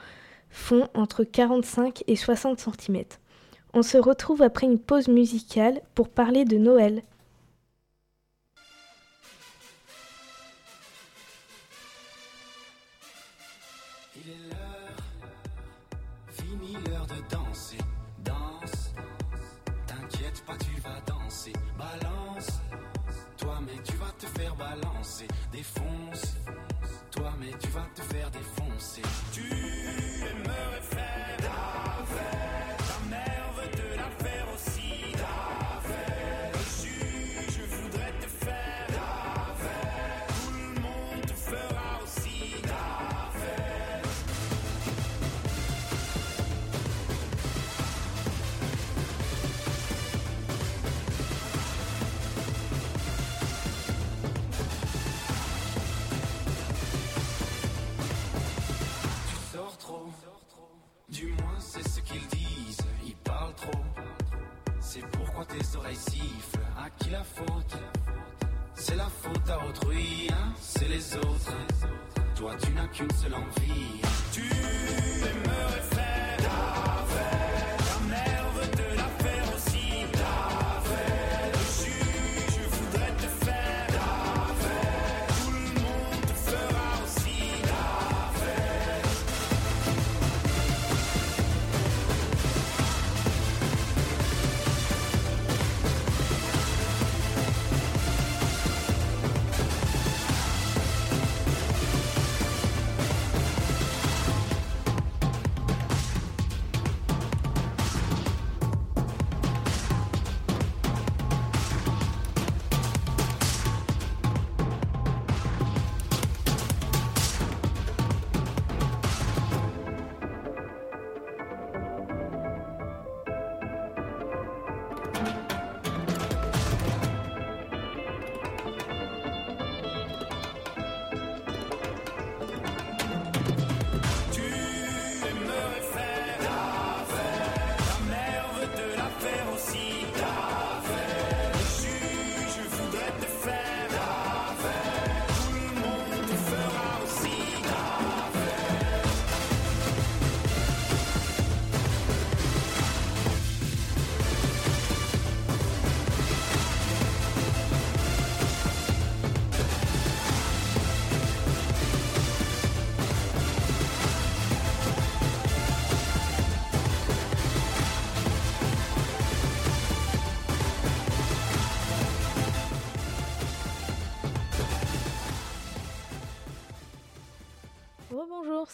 font 0.49 0.87
entre 0.93 1.25
45 1.25 2.05
et 2.07 2.15
60 2.15 2.59
cm. 2.59 3.03
On 3.73 3.81
se 3.81 3.97
retrouve 3.97 4.41
après 4.41 4.65
une 4.65 4.79
pause 4.79 5.09
musicale 5.09 5.81
pour 5.93 6.07
parler 6.07 6.45
de 6.45 6.57
Noël. 6.57 7.03
Il 14.15 14.31
est 14.31 14.49
l'heure, 14.49 14.97
fini 16.29 16.73
l'heure 16.85 17.07
de 17.07 17.33
danser. 17.33 17.77
Balance, 21.49 22.61
toi, 23.37 23.59
mais 23.65 23.81
tu 23.83 23.93
vas 23.93 24.11
te 24.19 24.27
faire 24.27 24.55
balancer. 24.55 25.27
Défonce, 25.51 26.35
toi, 27.09 27.33
mais 27.39 27.51
tu 27.59 27.67
vas 27.69 27.87
te 27.95 28.01
faire 28.01 28.29
défoncer. 28.29 29.01
Tu 29.33 29.60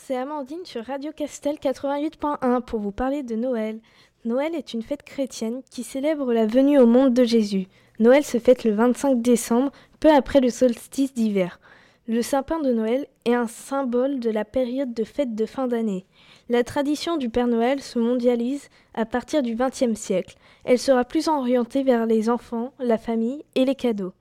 c'est 0.07 0.15
Amandine 0.15 0.63
sur 0.63 0.85
Radio 0.85 1.11
Castel 1.11 1.57
88.1 1.57 2.61
pour 2.61 2.79
vous 2.79 2.93
parler 2.93 3.23
de 3.23 3.35
Noël. 3.35 3.81
Noël 4.23 4.55
est 4.55 4.73
une 4.73 4.81
fête 4.81 5.03
chrétienne 5.03 5.61
qui 5.69 5.83
célèbre 5.83 6.31
la 6.31 6.45
venue 6.45 6.79
au 6.79 6.85
monde 6.85 7.13
de 7.13 7.25
Jésus. 7.25 7.67
Noël 7.99 8.23
se 8.23 8.37
fête 8.37 8.63
le 8.63 8.71
25 8.71 9.21
décembre, 9.21 9.69
peu 9.99 10.09
après 10.09 10.39
le 10.39 10.49
solstice 10.49 11.13
d'hiver. 11.13 11.59
Le 12.07 12.21
sapin 12.21 12.61
de 12.61 12.71
Noël 12.71 13.07
est 13.25 13.33
un 13.33 13.47
symbole 13.47 14.21
de 14.21 14.29
la 14.29 14.45
période 14.45 14.93
de 14.93 15.03
fête 15.03 15.35
de 15.35 15.45
fin 15.45 15.67
d'année. 15.67 16.05
La 16.47 16.63
tradition 16.63 17.17
du 17.17 17.29
Père 17.29 17.47
Noël 17.47 17.81
se 17.81 17.99
mondialise 17.99 18.69
à 18.93 19.03
partir 19.03 19.43
du 19.43 19.55
XXe 19.55 19.99
siècle. 19.99 20.37
Elle 20.63 20.79
sera 20.79 21.03
plus 21.03 21.27
orientée 21.27 21.83
vers 21.83 22.05
les 22.05 22.29
enfants, 22.29 22.71
la 22.79 22.97
famille 22.97 23.43
et 23.55 23.65
les 23.65 23.75
cadeaux. 23.75 24.13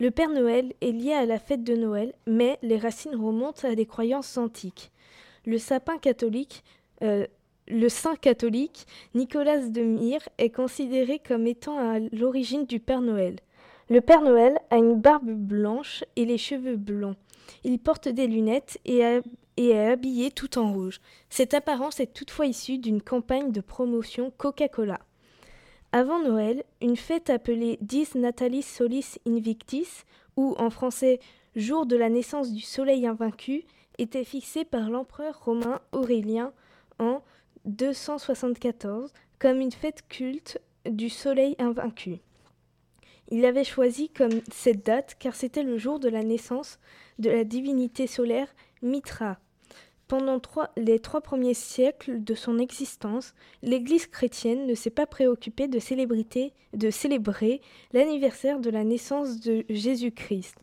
Le 0.00 0.10
Père 0.10 0.30
Noël 0.30 0.72
est 0.80 0.92
lié 0.92 1.12
à 1.12 1.26
la 1.26 1.38
fête 1.38 1.64
de 1.64 1.76
Noël, 1.76 2.14
mais 2.26 2.58
les 2.62 2.78
racines 2.78 3.14
remontent 3.14 3.68
à 3.68 3.74
des 3.74 3.84
croyances 3.84 4.38
antiques. 4.38 4.90
Euh, 7.02 7.26
le 7.68 7.88
saint 7.88 8.16
catholique 8.16 8.86
Nicolas 9.14 9.68
de 9.68 9.82
Myre 9.82 10.28
est 10.38 10.50
considéré 10.50 11.20
comme 11.20 11.46
étant 11.46 11.78
à 11.78 11.98
l'origine 12.12 12.66
du 12.66 12.80
Père 12.80 13.02
Noël. 13.02 13.36
Le 13.90 14.00
Père 14.00 14.22
Noël 14.22 14.58
a 14.70 14.76
une 14.76 15.00
barbe 15.00 15.30
blanche 15.30 16.04
et 16.16 16.24
les 16.24 16.38
cheveux 16.38 16.76
blonds. 16.76 17.16
Il 17.64 17.78
porte 17.78 18.08
des 18.08 18.26
lunettes 18.26 18.78
et 18.84 18.98
est 19.56 19.86
habillé 19.86 20.30
tout 20.30 20.58
en 20.58 20.72
rouge. 20.72 21.00
Cette 21.30 21.54
apparence 21.54 22.00
est 22.00 22.12
toutefois 22.12 22.46
issue 22.46 22.78
d'une 22.78 23.02
campagne 23.02 23.52
de 23.52 23.60
promotion 23.60 24.32
Coca-Cola. 24.36 25.00
Avant 25.92 26.22
Noël, 26.22 26.64
une 26.82 26.96
fête 26.96 27.30
appelée 27.30 27.78
Dies 27.80 28.08
Natalis 28.14 28.62
Solis 28.62 29.18
Invictis, 29.26 30.04
ou 30.36 30.54
en 30.58 30.70
français 30.70 31.18
Jour 31.56 31.86
de 31.86 31.96
la 31.96 32.10
naissance 32.10 32.52
du 32.52 32.60
soleil 32.60 33.06
invaincu, 33.06 33.64
était 33.98 34.24
fixée 34.24 34.64
par 34.64 34.90
l'empereur 34.90 35.44
romain 35.44 35.80
Aurélien 35.92 36.52
en 36.98 37.22
274 37.64 39.12
comme 39.38 39.60
une 39.60 39.72
fête 39.72 40.06
culte 40.08 40.60
du 40.86 41.10
soleil 41.10 41.54
invaincu. 41.58 42.18
Il 43.30 43.44
avait 43.44 43.64
choisi 43.64 44.08
comme 44.08 44.40
cette 44.50 44.86
date 44.86 45.16
car 45.18 45.34
c'était 45.34 45.62
le 45.62 45.76
jour 45.76 46.00
de 46.00 46.08
la 46.08 46.22
naissance 46.22 46.78
de 47.18 47.30
la 47.30 47.44
divinité 47.44 48.06
solaire 48.06 48.48
Mitra. 48.82 49.38
Pendant 50.06 50.40
les 50.78 51.00
trois 51.00 51.20
premiers 51.20 51.52
siècles 51.52 52.24
de 52.24 52.34
son 52.34 52.58
existence, 52.58 53.34
l'Église 53.62 54.06
chrétienne 54.06 54.66
ne 54.66 54.74
s'est 54.74 54.88
pas 54.88 55.06
préoccupée 55.06 55.68
de 55.68 55.78
célébrer 55.78 57.60
l'anniversaire 57.92 58.60
de 58.60 58.70
la 58.70 58.84
naissance 58.84 59.40
de 59.40 59.66
Jésus-Christ, 59.68 60.56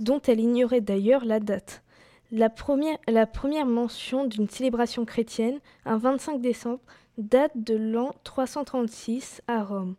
dont 0.00 0.20
elle 0.26 0.40
ignorait 0.40 0.80
d'ailleurs 0.80 1.24
la 1.24 1.38
date. 1.38 1.84
La 2.30 2.50
première, 2.50 3.66
mention 3.66 4.26
d'une 4.26 4.48
célébration 4.48 5.04
chrétienne, 5.04 5.60
un 5.86 5.96
25 5.96 6.40
décembre, 6.40 6.80
date 7.16 7.52
de 7.56 7.74
l'an 7.74 8.12
336 8.24 9.40
à 9.48 9.64
Rome. 9.64 9.94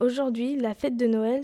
Aujourd'hui, 0.00 0.56
la 0.56 0.74
fête 0.74 0.96
de 0.96 1.06
Noël 1.06 1.42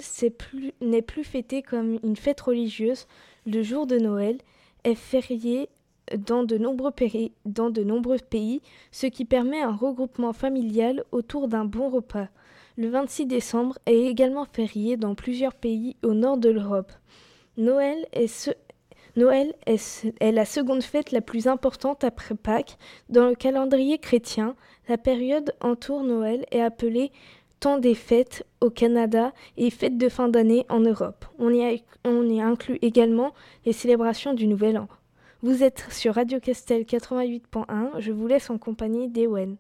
n'est 0.81 1.03
plus 1.03 1.25
fêtée 1.25 1.63
comme 1.63 1.99
une 2.03 2.17
fête 2.17 2.41
religieuse. 2.41 3.07
Le 3.47 3.63
jour 3.63 3.87
de 3.87 3.99
Noël 3.99 4.39
est 4.85 4.95
férié 4.95 5.69
dans 6.17 6.43
de 6.45 6.59
nombreux, 6.59 6.91
péri- 6.91 7.33
dans 7.45 7.71
de 7.71 7.83
nombreux 7.83 8.19
pays, 8.19 8.63
ce 8.91 9.07
qui 9.07 9.25
permet 9.25 9.61
un 9.61 9.75
regroupement 9.75 10.33
familial 10.33 11.05
autour 11.13 11.49
d'un 11.49 11.65
bon 11.65 11.89
repas. 11.89 12.29
Le 12.77 12.89
26 12.89 13.27
décembre 13.27 13.79
est 13.87 14.07
également 14.07 14.45
férié 14.45 14.97
dans 14.97 15.15
plusieurs 15.15 15.55
pays 15.55 15.97
au 16.05 16.15
nord 16.15 16.39
de 16.39 16.49
l'Europe. 16.51 16.93
Noël 17.57 18.07
est, 18.13 18.27
ce- 18.27 18.51
Noël 19.17 19.55
est, 19.67 20.13
la 20.21 20.45
seconde 20.45 20.83
fête 20.83 21.13
la 21.13 21.21
plus 21.21 21.47
importante 21.49 22.05
après 22.05 22.35
Pâques. 22.35 22.77
Dans 23.09 23.29
le 23.29 23.35
calendrier 23.35 23.99
chrétien, 23.99 24.55
la 24.89 24.99
période 24.99 25.53
entoure 25.61 26.03
Noël 26.03 26.45
est 26.51 26.61
appelée 26.61 27.13
temps 27.61 27.79
des 27.79 27.95
fêtes 27.95 28.47
au 28.61 28.71
Canada 28.71 29.33
et 29.59 29.71
fête 29.71 29.99
de 29.99 30.09
fin 30.09 30.29
d'année 30.29 30.65
en 30.71 30.81
Europe. 30.81 31.27
On 31.39 31.51
y, 31.53 31.63
a- 31.63 31.79
on 32.09 32.27
y 32.29 32.41
inclut 32.41 32.79
également 32.83 33.35
les 33.67 33.73
célébrations 33.73 34.33
du 34.33 34.47
Nouvel 34.47 34.79
An. 34.79 34.89
Vous 35.43 35.63
êtes 35.63 35.87
sur 35.91 36.15
Radio 36.15 36.39
Castel 36.41 36.83
88.1, 36.85 37.99
je 37.99 38.13
vous 38.13 38.27
laisse 38.27 38.49
en 38.51 38.59
compagnie 38.59 39.09
d'Ewen. 39.09 39.57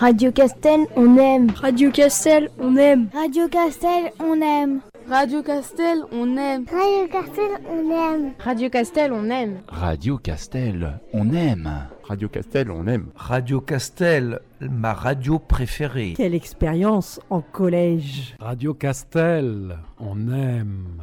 Radio 0.00 0.32
Castel, 0.32 0.80
on 0.96 1.16
aime. 1.16 1.50
Radio 1.52 1.90
Castel, 1.90 2.50
on 2.58 2.76
aime. 2.76 3.08
Radio 3.14 3.48
Castel, 3.48 4.12
on 4.18 4.40
aime. 4.40 4.80
Radio 5.08 5.42
Castel, 5.42 6.04
on 6.12 6.36
aime. 6.36 6.64
Radio 6.70 7.06
Castel, 7.08 7.50
on 7.68 7.90
aime. 7.90 8.32
Radio 8.38 8.70
Castel, 8.70 9.12
on 9.12 9.30
aime. 9.30 9.62
Radio 9.68 10.18
Castel, 10.18 11.00
on 11.12 11.32
aime. 11.32 11.88
Radio 12.04 12.28
Castel, 12.28 12.70
on 12.70 12.86
aime. 12.86 13.06
Radio 13.14 13.60
Castel, 13.60 14.40
ma 14.60 14.92
radio 14.92 15.38
préférée. 15.38 16.14
Quelle 16.16 16.34
expérience 16.34 17.20
en 17.30 17.40
collège. 17.40 18.34
Radio 18.40 18.74
Castel, 18.74 19.78
on 19.98 20.32
aime. 20.32 21.00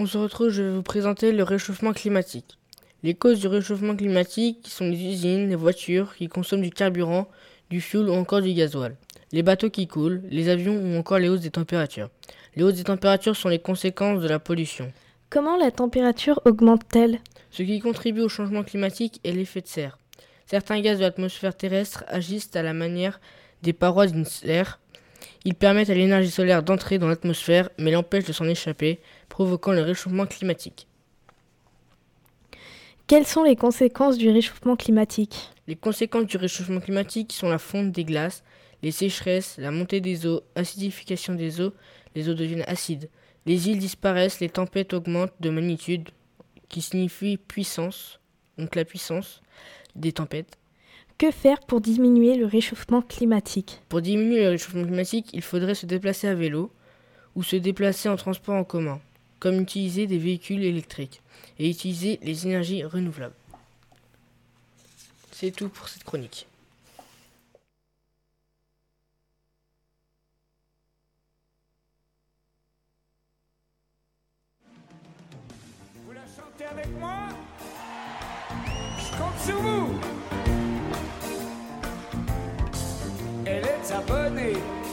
On 0.00 0.06
se 0.06 0.16
retrouve, 0.16 0.50
je 0.50 0.62
vais 0.62 0.70
vous 0.70 0.84
présenter 0.84 1.32
le 1.32 1.42
réchauffement 1.42 1.92
climatique. 1.92 2.56
Les 3.02 3.14
causes 3.14 3.40
du 3.40 3.48
réchauffement 3.48 3.96
climatique 3.96 4.68
sont 4.68 4.88
les 4.88 4.96
usines, 4.96 5.48
les 5.48 5.56
voitures 5.56 6.14
qui 6.14 6.28
consomment 6.28 6.62
du 6.62 6.70
carburant, 6.70 7.26
du 7.68 7.80
fioul 7.80 8.08
ou 8.08 8.12
encore 8.12 8.40
du 8.40 8.54
gasoil, 8.54 8.94
les 9.32 9.42
bateaux 9.42 9.70
qui 9.70 9.88
coulent, 9.88 10.22
les 10.30 10.50
avions 10.50 10.76
ou 10.76 10.96
encore 10.96 11.18
les 11.18 11.28
hausses 11.28 11.40
des 11.40 11.50
températures. 11.50 12.10
Les 12.54 12.62
hausses 12.62 12.76
des 12.76 12.84
températures 12.84 13.34
sont 13.34 13.48
les 13.48 13.58
conséquences 13.58 14.22
de 14.22 14.28
la 14.28 14.38
pollution. 14.38 14.92
Comment 15.30 15.56
la 15.56 15.72
température 15.72 16.40
augmente-t-elle? 16.44 17.18
Ce 17.50 17.64
qui 17.64 17.80
contribue 17.80 18.20
au 18.20 18.28
changement 18.28 18.62
climatique 18.62 19.18
est 19.24 19.32
l'effet 19.32 19.62
de 19.62 19.66
serre. 19.66 19.98
Certains 20.46 20.80
gaz 20.80 20.98
de 20.98 21.02
l'atmosphère 21.02 21.56
terrestre 21.56 22.04
agissent 22.06 22.54
à 22.54 22.62
la 22.62 22.72
manière 22.72 23.20
des 23.64 23.72
parois 23.72 24.06
d'une 24.06 24.24
serre. 24.24 24.78
Ils 25.44 25.56
permettent 25.56 25.90
à 25.90 25.94
l'énergie 25.94 26.30
solaire 26.30 26.62
d'entrer 26.62 26.98
dans 26.98 27.08
l'atmosphère 27.08 27.68
mais 27.78 27.90
l'empêchent 27.90 28.26
de 28.26 28.32
s'en 28.32 28.46
échapper, 28.46 29.00
provoquant 29.28 29.72
le 29.72 29.82
réchauffement 29.82 30.26
climatique. 30.26 30.86
Quelles 33.06 33.26
sont 33.26 33.42
les 33.42 33.56
conséquences 33.56 34.18
du 34.18 34.28
réchauffement 34.28 34.76
climatique? 34.76 35.50
Les 35.66 35.76
conséquences 35.76 36.26
du 36.26 36.36
réchauffement 36.36 36.80
climatique 36.80 37.32
sont 37.32 37.48
la 37.48 37.58
fonte 37.58 37.90
des 37.90 38.04
glaces, 38.04 38.44
les 38.82 38.90
sécheresses, 38.90 39.56
la 39.58 39.70
montée 39.70 40.00
des 40.00 40.26
eaux, 40.26 40.42
acidification 40.54 41.34
des 41.34 41.60
eaux, 41.60 41.72
les 42.14 42.28
eaux 42.28 42.34
deviennent 42.34 42.64
acides. 42.66 43.08
Les 43.46 43.68
îles 43.70 43.78
disparaissent, 43.78 44.40
les 44.40 44.50
tempêtes 44.50 44.92
augmentent 44.92 45.32
de 45.40 45.50
magnitude, 45.50 46.10
qui 46.68 46.82
signifie 46.82 47.38
puissance, 47.38 48.20
donc 48.58 48.74
la 48.74 48.84
puissance 48.84 49.40
des 49.96 50.12
tempêtes. 50.12 50.58
Que 51.16 51.30
faire 51.30 51.60
pour 51.60 51.80
diminuer 51.80 52.36
le 52.36 52.46
réchauffement 52.46 53.02
climatique? 53.02 53.80
Pour 53.88 54.02
diminuer 54.02 54.42
le 54.42 54.50
réchauffement 54.50 54.84
climatique, 54.84 55.30
il 55.32 55.42
faudrait 55.42 55.74
se 55.74 55.86
déplacer 55.86 56.28
à 56.28 56.34
vélo 56.34 56.70
ou 57.34 57.42
se 57.42 57.56
déplacer 57.56 58.08
en 58.08 58.16
transport 58.16 58.54
en 58.54 58.64
commun, 58.64 59.00
comme 59.38 59.60
utiliser 59.60 60.06
des 60.06 60.18
véhicules 60.18 60.64
électriques 60.64 61.20
et 61.58 61.70
utiliser 61.70 62.18
les 62.22 62.46
énergies 62.46 62.84
renouvelables. 62.84 63.34
C'est 65.32 65.50
tout 65.52 65.68
pour 65.68 65.88
cette 65.88 66.04
chronique. 66.04 66.46
Vous 76.04 76.12
la 76.12 76.22
chantez 76.22 76.64
avec 76.64 76.88
moi? 76.98 77.28
Je 78.98 79.16
compte 79.16 79.38
sur 79.44 79.60
vous 79.60 80.00
Elle 83.46 83.64
est 83.64 84.87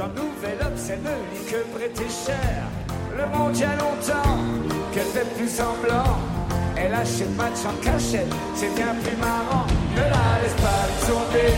Dans 0.00 0.08
Nouvel 0.08 0.56
Obs, 0.62 0.88
elle 0.88 1.02
ne 1.02 1.10
lit 1.30 1.44
que 1.44 1.60
prêter 1.76 2.08
cher. 2.08 2.64
Le 3.14 3.26
monde 3.36 3.54
y 3.54 3.64
a 3.64 3.76
longtemps 3.76 4.38
qu'elle 4.94 5.04
fait 5.04 5.28
plus 5.36 5.50
semblant. 5.50 6.16
Elle 6.74 6.94
achète 6.94 7.36
match 7.36 7.60
en 7.68 7.76
cachette, 7.84 8.32
c'est 8.54 8.74
bien 8.74 8.94
plus 9.04 9.16
marrant. 9.18 9.66
Ne 9.94 10.00
la 10.00 10.40
laisse 10.40 10.56
pas 10.56 10.88
tomber 11.06 11.52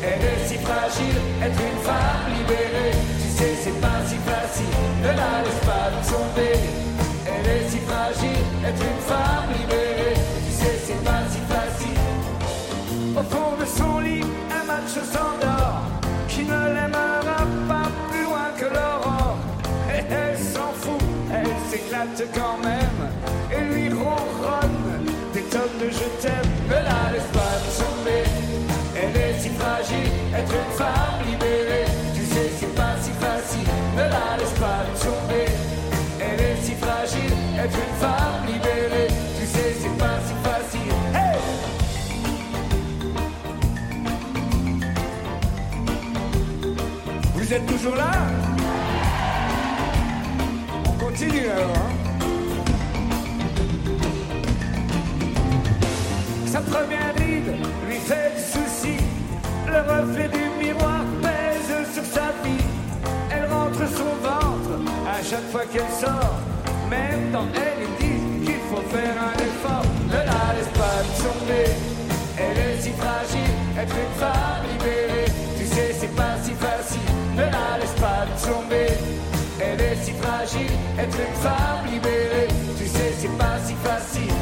Elle 0.00 0.22
est 0.30 0.46
si 0.46 0.58
fragile, 0.58 1.18
être 1.42 1.60
une 1.60 1.82
femme 1.82 2.26
libérée. 2.38 2.94
Tu 3.20 3.28
sais 3.36 3.54
c'est 3.64 3.80
pas 3.80 3.98
si 4.06 4.14
facile, 4.30 4.76
ne 5.02 5.08
la 5.08 5.42
laisse 5.42 5.62
pas 5.66 5.90
tomber 6.06 6.51
quand 22.34 22.58
même 22.62 23.00
Et 23.50 23.74
lui 23.74 23.88
ronronne 23.88 25.06
des 25.34 25.42
tonnes 25.42 25.78
de 25.80 25.88
je 25.90 26.06
t'aime 26.22 26.50
Ne 26.68 26.74
la 26.74 27.12
laisse 27.12 27.30
pas 27.32 27.54
tomber 27.78 28.24
Elle 28.94 29.16
est 29.16 29.38
si 29.40 29.48
fragile, 29.50 30.12
être 30.36 30.52
une 30.52 30.72
femme 30.76 31.18
libérée. 31.26 31.86
Tu 32.14 32.24
sais 32.24 32.50
c'est 32.58 32.74
pas 32.74 32.94
si 33.00 33.10
facile, 33.12 33.68
ne 33.96 34.02
la 34.02 34.36
laisse 34.38 34.56
pas 34.60 34.84
tomber 35.02 35.46
Elle 36.20 36.40
est 36.40 36.62
si 36.62 36.74
fragile, 36.74 37.34
être 37.58 37.76
une 37.76 37.96
femme 38.00 38.46
libérée. 38.46 39.08
Tu 39.38 39.46
sais 39.46 39.74
c'est 39.80 39.98
pas 39.98 40.18
si 40.26 40.34
facile. 40.46 40.92
Hey! 41.14 41.38
Vous 47.34 47.52
êtes 47.52 47.66
toujours 47.66 47.96
là? 47.96 48.10
On 50.86 50.92
continue 51.04 51.48
alors. 51.48 51.76
hein? 51.76 51.91
Reflet 59.82 60.28
du 60.28 60.44
miroir 60.64 61.02
pèse 61.22 61.92
sur 61.94 62.04
sa 62.04 62.28
vie. 62.42 62.64
Elle 63.30 63.46
rentre 63.50 63.84
son 63.98 64.12
ventre 64.28 64.74
à 65.08 65.22
chaque 65.22 65.48
fois 65.50 65.64
qu'elle 65.70 65.92
sort. 66.00 66.38
Même 66.90 67.30
dans 67.32 67.46
elle, 67.54 67.80
ils 67.86 67.96
disent 68.04 68.46
qu'il 68.46 68.60
faut 68.68 68.84
faire 68.94 69.16
un 69.30 69.36
effort. 69.48 69.86
Ne 70.08 70.20
la 70.30 70.44
laisse 70.56 70.72
pas 70.82 70.98
tomber. 71.24 71.68
Elle 72.38 72.58
est 72.58 72.80
si 72.80 72.90
fragile, 72.92 73.54
être 73.78 73.96
une 74.04 74.14
femme 74.20 74.62
libérée. 74.72 75.30
Tu 75.58 75.66
sais, 75.66 75.94
c'est 75.98 76.14
pas 76.14 76.34
si 76.42 76.52
facile. 76.52 77.10
Ne 77.36 77.44
la 77.44 77.78
laisse 77.80 77.96
pas 78.00 78.24
tomber. 78.46 78.90
Elle 79.60 79.80
est 79.80 79.96
si 80.04 80.12
fragile, 80.12 80.72
être 80.98 81.18
une 81.26 81.36
femme 81.40 81.84
libérée. 81.90 82.48
Tu 82.78 82.86
sais, 82.86 83.12
c'est 83.18 83.36
pas 83.38 83.56
si 83.64 83.74
facile. 83.74 84.41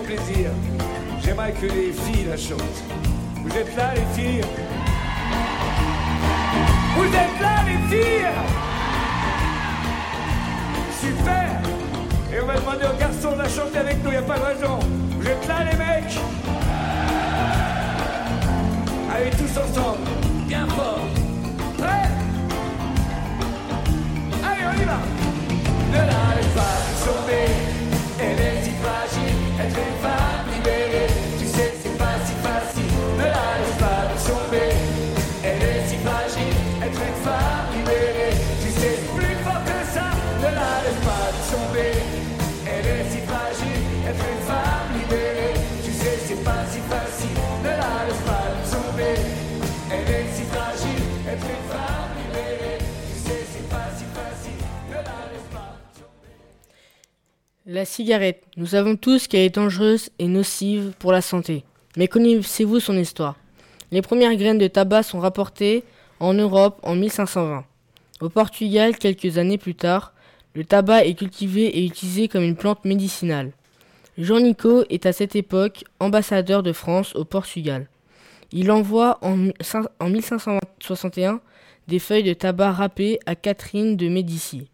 plaisir 0.00 0.50
J'aimerais 1.24 1.52
que 1.52 1.66
les 1.66 1.92
filles 1.92 2.26
la 2.28 2.36
chantent. 2.36 2.82
Vous 3.36 3.56
êtes 3.56 3.76
là, 3.76 3.94
les 3.94 4.22
filles 4.22 4.44
Vous 6.96 7.04
êtes 7.04 7.40
là, 7.40 7.62
les 7.66 7.96
filles 7.96 8.28
Super 11.00 11.60
Et 12.32 12.40
on 12.42 12.46
va 12.46 12.54
demander 12.56 12.86
aux 12.94 12.98
garçons 12.98 13.32
de 13.32 13.42
la 13.42 13.48
chanter 13.48 13.78
avec 13.78 14.02
nous, 14.04 14.12
y 14.12 14.16
a 14.16 14.22
pas 14.22 14.38
de 14.38 14.44
raison. 14.44 14.78
Vous 15.18 15.26
êtes 15.26 15.48
là, 15.48 15.58
les 15.70 15.76
mecs 15.76 16.18
Allez, 19.14 19.30
tous 19.30 19.58
ensemble, 19.60 19.98
bien 20.46 20.66
fort. 20.68 21.06
Prêts 21.78 22.10
Allez, 24.44 24.64
on 24.66 24.82
y 24.82 24.84
va 24.84 24.98
Ne 25.92 25.98
la 25.98 26.34
pas 26.54 26.78
tomber, 27.04 27.46
elle 28.20 28.53
La 57.74 57.84
cigarette. 57.84 58.44
Nous 58.56 58.66
savons 58.66 58.94
tous 58.94 59.26
qu'elle 59.26 59.40
est 59.40 59.56
dangereuse 59.56 60.10
et 60.20 60.28
nocive 60.28 60.92
pour 61.00 61.10
la 61.10 61.20
santé. 61.20 61.64
Mais 61.96 62.06
connaissez-vous 62.06 62.78
son 62.78 62.96
histoire? 62.96 63.34
Les 63.90 64.00
premières 64.00 64.36
graines 64.36 64.58
de 64.58 64.68
tabac 64.68 65.02
sont 65.02 65.18
rapportées 65.18 65.82
en 66.20 66.34
Europe 66.34 66.78
en 66.84 66.94
1520. 66.94 67.64
Au 68.20 68.28
Portugal, 68.28 68.96
quelques 68.96 69.38
années 69.38 69.58
plus 69.58 69.74
tard, 69.74 70.12
le 70.54 70.62
tabac 70.62 71.04
est 71.04 71.14
cultivé 71.14 71.76
et 71.76 71.84
utilisé 71.84 72.28
comme 72.28 72.44
une 72.44 72.54
plante 72.54 72.84
médicinale. 72.84 73.50
Jean 74.18 74.38
Nicot 74.38 74.84
est 74.88 75.04
à 75.04 75.12
cette 75.12 75.34
époque 75.34 75.82
ambassadeur 75.98 76.62
de 76.62 76.72
France 76.72 77.16
au 77.16 77.24
Portugal. 77.24 77.88
Il 78.52 78.70
envoie 78.70 79.18
en 79.20 79.36
1561 79.36 81.40
des 81.88 81.98
feuilles 81.98 82.22
de 82.22 82.34
tabac 82.34 82.70
râpées 82.70 83.18
à 83.26 83.34
Catherine 83.34 83.96
de 83.96 84.06
Médicis, 84.06 84.68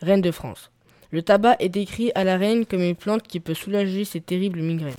reine 0.00 0.22
de 0.22 0.30
France. 0.30 0.70
Le 1.10 1.22
tabac 1.22 1.56
est 1.58 1.70
décrit 1.70 2.12
à 2.14 2.24
la 2.24 2.36
reine 2.36 2.66
comme 2.66 2.82
une 2.82 2.96
plante 2.96 3.26
qui 3.26 3.40
peut 3.40 3.54
soulager 3.54 4.04
ses 4.04 4.20
terribles 4.20 4.60
migraines. 4.60 4.94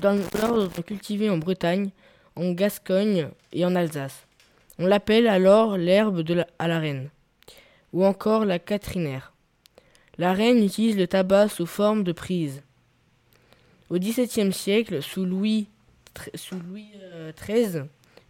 Dans 0.00 0.18
l'ordre 0.38 0.82
cultivé 0.82 1.30
en 1.30 1.38
Bretagne, 1.38 1.90
en 2.36 2.52
Gascogne 2.52 3.28
et 3.52 3.64
en 3.64 3.74
Alsace. 3.74 4.26
On 4.78 4.86
l'appelle 4.86 5.28
alors 5.28 5.78
l'herbe 5.78 6.22
à 6.58 6.68
la 6.68 6.78
reine, 6.78 7.08
ou 7.92 8.04
encore 8.04 8.44
la 8.44 8.58
catrinaire. 8.58 9.32
La 10.18 10.32
reine 10.32 10.62
utilise 10.62 10.96
le 10.96 11.06
tabac 11.06 11.48
sous 11.48 11.66
forme 11.66 12.04
de 12.04 12.12
prise. 12.12 12.62
Au 13.90 13.98
XVIIe 13.98 14.52
siècle, 14.52 15.02
sous 15.02 15.24
Louis, 15.24 15.68
XIII, 17.36 17.84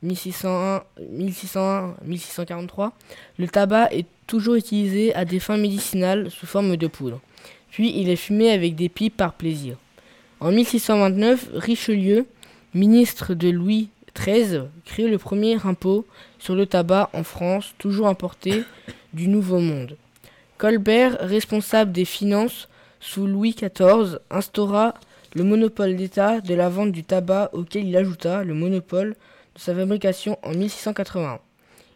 1601 0.05 0.85
1601 1.11 1.97
1643, 2.05 2.93
le 3.39 3.49
tabac 3.49 3.89
est 3.93 4.07
toujours 4.27 4.55
utilisé 4.55 5.15
à 5.15 5.25
des 5.25 5.41
fins 5.41 5.57
médicinales 5.57 6.31
sous 6.31 6.47
forme 6.47 6.77
de 6.77 6.87
poudre. 6.87 7.21
Puis 7.71 7.93
il 7.97 8.09
est 8.09 8.17
fumé 8.17 8.53
avec 8.53 8.77
des 8.77 8.89
pipes 8.89 9.17
par 9.17 9.33
plaisir. 9.33 9.77
En 10.41 10.53
1629, 10.53 11.49
Richelieu, 11.55 12.27
ministre 12.75 13.35
de 13.35 13.49
Louis 13.49 13.89
XIII, 14.17 14.65
crée 14.85 15.09
le 15.09 15.19
premier 15.19 15.57
impôt 15.65 16.07
sur 16.39 16.55
le 16.55 16.67
tabac 16.67 17.11
en 17.15 17.25
France, 17.25 17.75
toujours 17.79 18.07
importé 18.07 18.65
du 19.13 19.29
Nouveau 19.29 19.59
Monde. 19.59 19.97
Colbert, 20.59 21.17
responsable 21.21 21.93
des 21.93 22.05
finances 22.05 22.69
sous 23.01 23.27
Louis 23.27 23.55
XIV, 23.55 24.19
instaura 24.31 24.95
le 25.35 25.45
monopole 25.45 25.97
d'État 25.97 26.41
de 26.41 26.55
la 26.55 26.69
vente 26.69 26.93
du 26.93 27.05
tabac 27.05 27.51
auquel 27.53 27.89
il 27.89 27.97
ajouta 27.97 28.45
le 28.45 28.55
monopole 28.55 29.17
sa 29.57 29.75
fabrication 29.75 30.39
en 30.43 30.53
1681. 30.53 31.41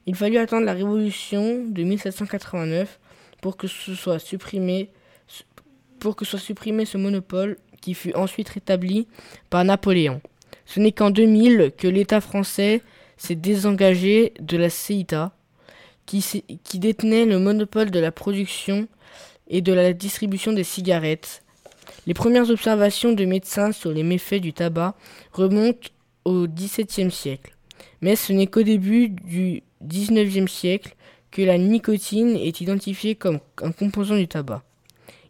Il 0.07 0.15
fallut 0.15 0.39
attendre 0.39 0.65
la 0.65 0.73
Révolution 0.73 1.65
de 1.67 1.83
1789 1.83 2.99
pour 3.41 3.57
que 3.57 3.67
ce 3.67 3.95
soit 3.95 4.19
supprimé, 4.19 4.91
pour 6.01 6.17
que 6.17 6.25
soit 6.25 6.39
supprimé 6.39 6.85
ce 6.85 6.99
monopole 6.99 7.59
qui 7.81 7.95
fut 7.95 8.15
ensuite 8.15 8.49
rétabli 8.49 9.07
par 9.51 9.65
Napoléon. 9.65 10.21
Ce 10.67 10.81
n'est 10.81 10.93
qu'en 10.93 11.11
2000 11.11 11.73
que 11.77 11.89
l'État 11.89 12.21
français 12.21 12.83
s'est 13.17 13.35
désengagé 13.35 14.33
de 14.41 14.57
la 14.57 14.71
CITA, 14.71 15.33
qui, 16.07 16.25
qui 16.65 16.79
détenait 16.79 17.27
le 17.27 17.39
monopole 17.39 17.91
de 17.91 18.01
la 18.01 18.11
production 18.11 18.89
et 19.49 19.61
de 19.61 19.73
la 19.73 19.93
distribution 19.93 20.53
des 20.53 20.65
cigarettes. 20.65 21.43
Les 22.07 22.15
premières 22.15 22.49
observations 22.51 23.13
de 23.13 23.25
médecins 23.27 23.73
sur 23.73 23.91
les 23.91 24.03
méfaits 24.03 24.41
du 24.41 24.53
tabac 24.53 24.95
remontent 25.33 25.91
au 26.29 26.47
XVIIe 26.47 27.11
siècle. 27.11 27.57
Mais 28.03 28.15
ce 28.15 28.33
n'est 28.33 28.47
qu'au 28.47 28.63
début 28.63 29.09
du 29.09 29.63
XIXe 29.83 30.51
siècle 30.51 30.95
que 31.31 31.41
la 31.43 31.57
nicotine 31.57 32.37
est 32.37 32.61
identifiée 32.61 33.15
comme 33.15 33.41
un 33.63 33.73
composant 33.73 34.17
du 34.17 34.29
tabac. 34.29 34.63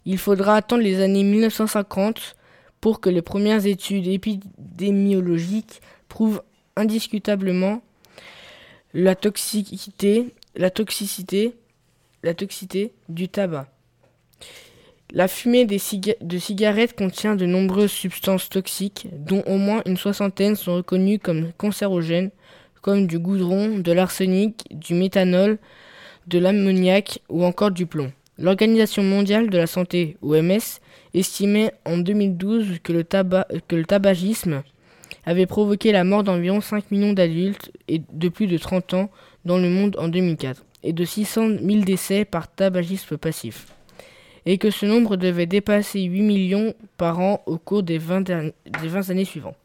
Il 0.05 0.17
faudra 0.17 0.57
attendre 0.57 0.83
les 0.83 1.01
années 1.01 1.23
1950 1.23 2.35
pour 2.81 2.99
que 2.99 3.09
les 3.09 3.21
premières 3.21 3.65
études 3.65 4.07
épidémiologiques 4.07 5.81
prouvent 6.09 6.41
indiscutablement 6.75 7.81
la 8.93 9.15
toxicité, 9.15 10.33
la 10.55 10.69
toxicité, 10.69 11.53
la 12.23 12.33
toxicité 12.33 12.93
du 13.07 13.29
tabac. 13.29 13.67
La 15.11 15.27
fumée 15.27 15.65
de 15.65 16.37
cigarettes 16.37 16.95
contient 16.95 17.35
de 17.35 17.47
nombreuses 17.47 17.91
substances 17.91 18.47
toxiques, 18.47 19.07
dont 19.11 19.41
au 19.47 19.57
moins 19.57 19.81
une 19.87 19.97
soixantaine 19.97 20.55
sont 20.55 20.75
reconnues 20.75 21.17
comme 21.17 21.51
cancérogènes, 21.57 22.29
comme 22.83 23.07
du 23.07 23.17
goudron, 23.17 23.79
de 23.79 23.91
l'arsenic, 23.91 24.65
du 24.69 24.93
méthanol, 24.93 25.57
de 26.27 26.37
l'ammoniac 26.37 27.21
ou 27.27 27.43
encore 27.43 27.71
du 27.71 27.87
plomb. 27.87 28.11
L'Organisation 28.37 29.01
mondiale 29.01 29.49
de 29.49 29.57
la 29.57 29.65
santé, 29.65 30.15
OMS, 30.21 30.79
estimait 31.15 31.73
en 31.85 31.97
2012 31.97 32.77
que 32.83 32.93
le, 32.93 33.03
que 33.03 33.75
le 33.75 33.85
tabagisme 33.85 34.61
avait 35.25 35.47
provoqué 35.47 35.91
la 35.91 36.03
mort 36.03 36.23
d'environ 36.23 36.61
5 36.61 36.91
millions 36.91 37.13
d'adultes 37.13 37.71
et 37.87 37.99
de 38.13 38.29
plus 38.29 38.45
de 38.45 38.59
30 38.59 38.93
ans 38.93 39.09
dans 39.43 39.57
le 39.57 39.69
monde 39.69 39.95
en 39.97 40.07
2004, 40.07 40.63
et 40.83 40.93
de 40.93 41.03
600 41.03 41.47
000 41.63 41.83
décès 41.83 42.25
par 42.25 42.47
tabagisme 42.47 43.17
passif 43.17 43.65
et 44.45 44.57
que 44.57 44.69
ce 44.71 44.85
nombre 44.85 45.15
devait 45.15 45.45
dépasser 45.45 46.01
8 46.01 46.21
millions 46.21 46.73
par 46.97 47.19
an 47.19 47.41
au 47.45 47.57
cours 47.57 47.83
des 47.83 47.97
20, 47.97 48.21
derni- 48.21 48.53
des 48.81 48.87
20 48.87 49.09
années 49.09 49.25
suivantes. 49.25 49.57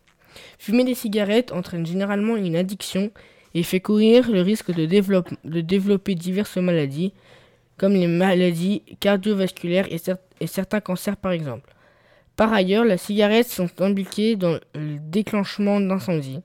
Fumer 0.58 0.84
des 0.84 0.94
cigarettes 0.94 1.52
entraîne 1.52 1.86
généralement 1.86 2.36
une 2.36 2.56
addiction 2.56 3.10
et 3.54 3.62
fait 3.62 3.80
courir 3.80 4.30
le 4.30 4.40
risque 4.40 4.72
de, 4.74 4.84
développe- 4.86 5.34
de 5.44 5.60
développer 5.60 6.14
diverses 6.16 6.56
maladies, 6.56 7.12
comme 7.76 7.92
les 7.92 8.06
maladies 8.08 8.82
cardiovasculaires 9.00 9.86
et 9.92 10.46
certains 10.46 10.80
cancers 10.80 11.16
par 11.16 11.32
exemple. 11.32 11.70
Par 12.36 12.52
ailleurs, 12.52 12.84
les 12.84 12.96
cigarettes 12.96 13.48
sont 13.48 13.70
impliquées 13.80 14.34
dans 14.34 14.58
le 14.74 14.98
déclenchement 14.98 15.80
d'incendies. 15.80 16.40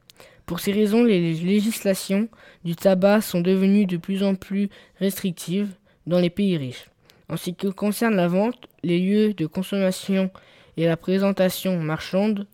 Pour 0.45 0.59
ces 0.59 0.71
raisons, 0.71 1.03
les 1.03 1.33
législations 1.33 2.27
du 2.63 2.75
tabac 2.75 3.21
sont 3.21 3.41
devenues 3.41 3.85
de 3.87 3.97
plus 3.97 4.23
en 4.23 4.35
plus 4.35 4.69
restrictives 4.99 5.69
dans 6.05 6.19
les 6.19 6.29
pays 6.29 6.57
riches. 6.57 6.88
En 7.29 7.37
ce 7.37 7.51
qui 7.51 7.71
concerne 7.71 8.15
la 8.15 8.27
vente, 8.27 8.67
les 8.83 8.99
lieux 8.99 9.33
de 9.33 9.45
consommation 9.45 10.31
et 10.77 10.85
la 10.85 10.97
présentation 10.97 11.79
marchande, 11.79 12.47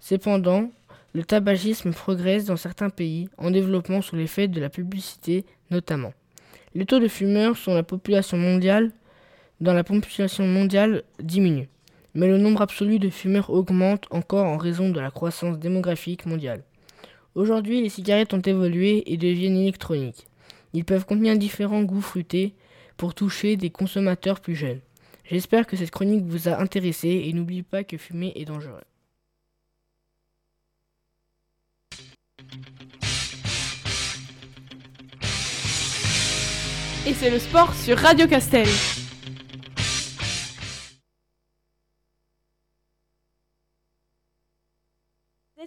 cependant, 0.00 0.70
le 1.12 1.24
tabagisme 1.24 1.92
progresse 1.92 2.44
dans 2.44 2.56
certains 2.56 2.90
pays, 2.90 3.28
en 3.38 3.50
développement 3.50 4.02
sous 4.02 4.16
l'effet 4.16 4.48
de 4.48 4.60
la 4.60 4.68
publicité 4.68 5.44
notamment. 5.70 6.12
Les 6.74 6.86
taux 6.86 6.98
de 6.98 7.08
fumeurs 7.08 7.56
sur 7.56 7.72
la 7.72 7.82
population 7.82 8.36
mondiale, 8.36 8.90
dans 9.60 9.74
la 9.74 9.84
population 9.84 10.46
mondiale 10.46 11.04
diminue, 11.22 11.68
mais 12.14 12.26
le 12.26 12.38
nombre 12.38 12.62
absolu 12.62 12.98
de 12.98 13.10
fumeurs 13.10 13.50
augmente 13.50 14.06
encore 14.10 14.46
en 14.46 14.56
raison 14.56 14.88
de 14.88 14.98
la 14.98 15.10
croissance 15.10 15.58
démographique 15.58 16.26
mondiale. 16.26 16.62
Aujourd'hui, 17.36 17.80
les 17.80 17.88
cigarettes 17.88 18.34
ont 18.34 18.40
évolué 18.40 19.12
et 19.12 19.16
deviennent 19.16 19.56
électroniques. 19.56 20.26
Ils 20.72 20.84
peuvent 20.84 21.06
contenir 21.06 21.36
différents 21.36 21.82
goûts 21.82 22.00
fruités 22.00 22.54
pour 23.00 23.14
toucher 23.14 23.56
des 23.56 23.70
consommateurs 23.70 24.40
plus 24.40 24.54
jeunes. 24.54 24.82
J'espère 25.24 25.66
que 25.66 25.74
cette 25.74 25.90
chronique 25.90 26.26
vous 26.26 26.48
a 26.48 26.60
intéressé 26.60 27.08
et 27.08 27.32
n'oubliez 27.32 27.62
pas 27.62 27.82
que 27.82 27.96
fumer 27.96 28.30
est 28.36 28.44
dangereux. 28.44 28.82
Et 37.06 37.14
c'est 37.14 37.30
le 37.30 37.38
sport 37.38 37.74
sur 37.74 37.96
Radio 37.96 38.26
Castel. 38.26 38.68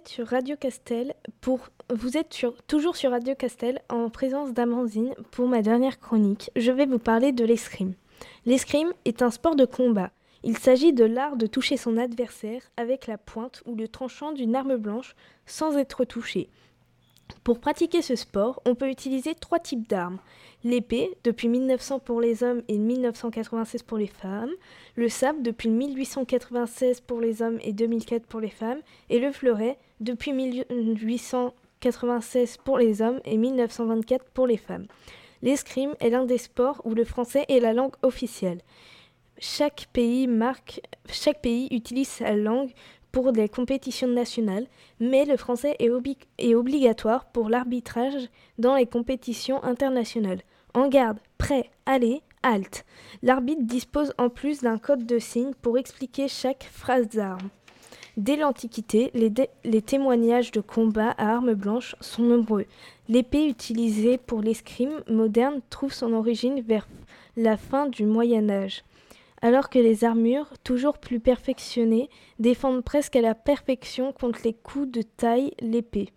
Sur 0.08 0.26
Radio 0.26 0.56
Castel 0.56 1.14
pour 1.40 1.68
vous 1.94 2.16
êtes 2.16 2.46
toujours 2.66 2.96
sur 2.96 3.10
Radio 3.10 3.34
Castel 3.34 3.80
en 3.88 4.10
présence 4.10 4.52
d'Amandine 4.52 5.14
pour 5.30 5.48
ma 5.48 5.62
dernière 5.62 5.98
chronique. 5.98 6.50
Je 6.56 6.72
vais 6.72 6.86
vous 6.86 6.98
parler 6.98 7.32
de 7.32 7.44
l'escrime. 7.44 7.94
L'escrime 8.44 8.92
est 9.04 9.22
un 9.22 9.30
sport 9.30 9.56
de 9.56 9.64
combat. 9.64 10.10
Il 10.42 10.58
s'agit 10.58 10.92
de 10.92 11.04
l'art 11.04 11.36
de 11.36 11.46
toucher 11.46 11.76
son 11.76 11.96
adversaire 11.96 12.62
avec 12.76 13.06
la 13.06 13.18
pointe 13.18 13.62
ou 13.66 13.74
le 13.74 13.88
tranchant 13.88 14.32
d'une 14.32 14.56
arme 14.56 14.76
blanche 14.76 15.14
sans 15.46 15.76
être 15.76 16.04
touché. 16.04 16.48
Pour 17.42 17.58
pratiquer 17.58 18.02
ce 18.02 18.16
sport, 18.16 18.62
on 18.66 18.74
peut 18.74 18.88
utiliser 18.88 19.34
trois 19.34 19.58
types 19.58 19.88
d'armes. 19.88 20.18
L'épée, 20.64 21.16
depuis 21.24 21.48
1900 21.48 21.98
pour 21.98 22.20
les 22.20 22.42
hommes 22.42 22.62
et 22.68 22.78
1996 22.78 23.82
pour 23.82 23.98
les 23.98 24.06
femmes. 24.06 24.52
Le 24.96 25.08
sabre, 25.08 25.40
depuis 25.42 25.70
1896 25.70 27.00
pour 27.00 27.20
les 27.20 27.42
hommes 27.42 27.58
et 27.62 27.72
2004 27.72 28.26
pour 28.26 28.40
les 28.40 28.50
femmes. 28.50 28.80
Et 29.10 29.18
le 29.18 29.32
fleuret, 29.32 29.78
depuis 30.00 30.32
1896 30.32 32.58
pour 32.64 32.78
les 32.78 33.02
hommes 33.02 33.20
et 33.24 33.36
1924 33.36 34.24
pour 34.26 34.46
les 34.46 34.56
femmes. 34.56 34.86
L'escrime 35.42 35.94
est 36.00 36.10
l'un 36.10 36.24
des 36.24 36.38
sports 36.38 36.80
où 36.84 36.94
le 36.94 37.04
français 37.04 37.44
est 37.48 37.60
la 37.60 37.72
langue 37.72 37.94
officielle. 38.02 38.60
Chaque 39.38 39.88
pays, 39.92 40.28
utilise 41.70 42.08
sa 42.08 42.34
langue 42.34 42.72
pour 43.12 43.32
des 43.32 43.48
compétitions 43.48 44.08
nationales, 44.08 44.66
mais 45.00 45.24
le 45.24 45.36
français 45.36 45.76
est 45.78 46.54
obligatoire 46.54 47.26
pour 47.26 47.48
l'arbitrage 47.48 48.28
dans 48.58 48.74
les 48.74 48.86
compétitions 48.86 49.62
internationales. 49.62 50.40
En 50.74 50.88
garde, 50.88 51.18
prêt, 51.38 51.70
allez, 51.86 52.22
halte. 52.42 52.84
L'arbitre 53.22 53.62
dispose 53.62 54.12
en 54.18 54.30
plus 54.30 54.62
d'un 54.62 54.78
code 54.78 55.06
de 55.06 55.18
signes 55.18 55.54
pour 55.62 55.78
expliquer 55.78 56.26
chaque 56.26 56.68
phrase 56.72 57.08
d'arme. 57.08 57.50
Dès 58.16 58.36
l'Antiquité, 58.36 59.10
les, 59.14 59.82
témoignages 59.82 60.52
de 60.52 60.60
combat 60.60 61.10
à 61.18 61.34
armes 61.34 61.54
blanches 61.54 61.96
sont 62.00 62.22
nombreux. 62.22 62.66
L'épée 63.08 63.48
utilisée 63.48 64.18
pour 64.18 64.40
l'escrime 64.40 65.02
moderne 65.08 65.60
trouve 65.68 65.92
son 65.92 66.12
origine 66.12 66.60
vers 66.60 66.86
la 67.36 67.56
fin 67.56 67.86
du 67.86 68.06
Moyen 68.06 68.48
Âge 68.50 68.84
alors 69.44 69.68
que 69.68 69.78
les 69.78 70.04
armures, 70.04 70.48
toujours 70.64 70.96
plus 70.96 71.20
perfectionnées, 71.20 72.08
défendent 72.38 72.82
presque 72.82 73.14
à 73.14 73.20
la 73.20 73.34
perfection 73.34 74.10
contre 74.10 74.40
les 74.42 74.54
coups 74.54 74.90
de 74.90 75.02
taille 75.02 75.52
l'épée. 75.60 76.08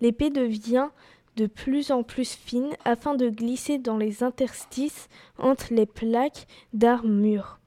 L'épée 0.00 0.30
devient 0.30 0.88
de 1.36 1.46
plus 1.46 1.90
en 1.90 2.02
plus 2.02 2.32
fine 2.32 2.70
afin 2.86 3.14
de 3.14 3.28
glisser 3.28 3.76
dans 3.76 3.98
les 3.98 4.22
interstices 4.22 5.10
entre 5.38 5.74
les 5.74 5.84
plaques 5.84 6.46
d'armure. 6.72 7.59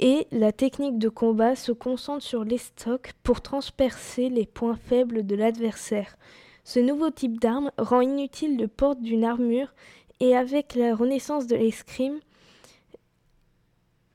Et 0.00 0.26
la 0.32 0.50
technique 0.50 0.98
de 0.98 1.08
combat 1.08 1.54
se 1.54 1.72
concentre 1.72 2.24
sur 2.24 2.42
l'estoc 2.42 3.12
pour 3.22 3.42
transpercer 3.42 4.28
les 4.30 4.46
points 4.46 4.76
faibles 4.76 5.26
de 5.26 5.36
l'adversaire. 5.36 6.16
Ce 6.64 6.80
nouveau 6.80 7.10
type 7.10 7.38
d'arme 7.38 7.70
rend 7.78 8.00
inutile 8.00 8.56
le 8.56 8.66
port 8.66 8.96
d'une 8.96 9.24
armure 9.24 9.74
et 10.18 10.34
avec 10.34 10.74
la 10.74 10.94
renaissance 10.94 11.46
de 11.46 11.56
l'escrime, 11.56 12.18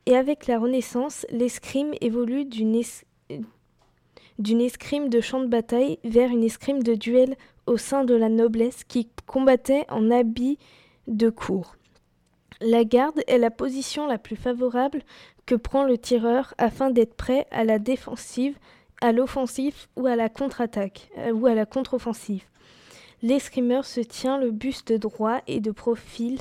et 0.07 0.15
avec 0.15 0.45
la 0.47 0.59
Renaissance, 0.59 1.25
l'escrime 1.31 1.93
évolue 1.99 2.45
d'une 2.45 2.75
escrime 4.61 5.09
de 5.09 5.21
champ 5.21 5.39
de 5.39 5.47
bataille 5.47 5.97
vers 6.03 6.29
une 6.29 6.43
escrime 6.43 6.83
de 6.83 6.93
duel 6.93 7.35
au 7.65 7.77
sein 7.77 8.03
de 8.03 8.13
la 8.13 8.29
noblesse 8.29 8.83
qui 8.83 9.09
combattait 9.25 9.85
en 9.89 10.11
habit 10.11 10.59
de 11.07 11.31
cour. 11.31 11.75
La 12.61 12.83
garde 12.83 13.21
est 13.27 13.37
la 13.37 13.51
position 13.51 14.07
la 14.07 14.17
plus 14.17 14.35
favorable 14.35 15.01
que 15.45 15.55
prend 15.55 15.83
le 15.83 15.97
tireur 15.97 16.53
afin 16.57 16.89
d'être 16.89 17.15
prêt 17.15 17.45
à 17.51 17.63
la 17.63 17.79
défensive, 17.79 18.57
à 19.01 19.11
l'offensive 19.11 19.87
ou 19.95 20.07
à 20.07 20.15
la 20.15 20.29
contre-attaque 20.29 21.09
euh, 21.17 21.31
ou 21.31 21.47
à 21.47 21.53
la 21.53 21.65
contre-offensive. 21.65 22.43
L'escrimeur 23.21 23.85
se 23.85 24.01
tient 24.01 24.37
le 24.37 24.51
buste 24.51 24.93
droit 24.93 25.41
et 25.47 25.59
de 25.59 25.71
profil 25.71 26.39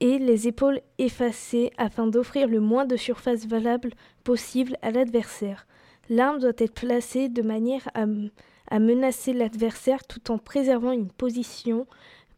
et 0.00 0.18
les 0.18 0.46
épaules 0.46 0.80
effacées 0.98 1.72
afin 1.78 2.06
d'offrir 2.06 2.48
le 2.48 2.60
moins 2.60 2.84
de 2.84 2.96
surface 2.96 3.46
valable 3.46 3.90
possible 4.24 4.76
à 4.82 4.90
l'adversaire. 4.90 5.66
L'arme 6.08 6.38
doit 6.38 6.52
être 6.58 6.74
placée 6.74 7.28
de 7.28 7.42
manière 7.42 7.88
à, 7.94 8.78
menacer 8.78 9.32
l'adversaire 9.32 10.04
tout 10.06 10.30
en 10.30 10.38
préservant 10.38 10.92
une 10.92 11.10
position 11.10 11.86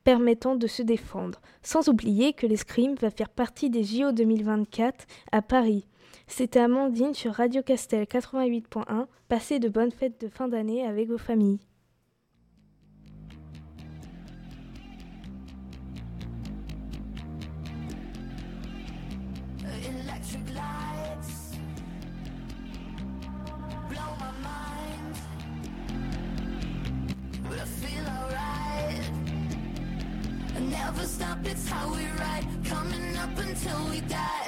permettant 0.05 0.57
de 0.57 0.67
se 0.67 0.83
défendre. 0.83 1.41
Sans 1.63 1.89
oublier 1.89 2.33
que 2.33 2.47
l'escrime 2.47 2.95
va 2.95 3.11
faire 3.11 3.29
partie 3.29 3.71
des 3.71 3.85
JO 3.85 4.13
2024 4.13 5.07
à 5.33 5.43
Paris. 5.43 5.87
C'était 6.27 6.61
Amandine 6.61 7.15
sur 7.15 7.33
Radio 7.33 7.63
Castel 7.63 8.05
88.1. 8.05 9.07
Passez 9.29 9.59
de 9.59 9.69
bonnes 9.69 9.93
fêtes 9.93 10.21
de 10.21 10.29
fin 10.29 10.49
d'année 10.49 10.87
avec 10.87 11.09
vos 11.09 11.19
familles. 11.19 11.61
Stop, 31.39 31.53
it's 31.53 31.69
how 31.69 31.89
we 31.91 32.07
ride, 32.19 32.47
coming 32.65 33.17
up 33.17 33.39
until 33.39 33.91
we 33.91 34.01
die. 34.03 34.48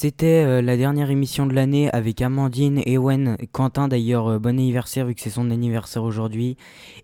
C'était 0.00 0.46
euh, 0.46 0.62
la 0.62 0.78
dernière 0.78 1.10
émission 1.10 1.44
de 1.44 1.52
l'année 1.52 1.90
avec 1.92 2.22
Amandine, 2.22 2.80
Ewen, 2.86 3.36
Quentin 3.52 3.86
d'ailleurs, 3.86 4.28
euh, 4.28 4.38
bon 4.38 4.48
anniversaire 4.58 5.04
vu 5.04 5.14
que 5.14 5.20
c'est 5.20 5.28
son 5.28 5.50
anniversaire 5.50 6.04
aujourd'hui, 6.04 6.56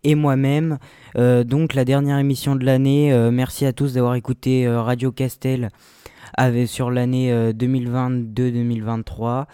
et 0.03 0.15
moi-même. 0.15 0.79
Euh, 1.19 1.45
donc 1.45 1.75
la 1.75 1.85
dernière 1.85 2.17
émission 2.19 2.57
de 2.57 2.65
l'année, 2.65 3.13
euh, 3.13 3.31
merci 3.31 3.67
à 3.67 3.75
tous 3.75 3.93
d'avoir 3.93 4.15
écouté 4.15 4.67
euh, 4.67 4.81
Radio 4.81 5.13
Castel 5.13 5.69
avec, 6.39 6.69
sur 6.69 6.91
l'année 6.91 7.31
euh, 7.31 7.53
2022-2023. 7.53 9.45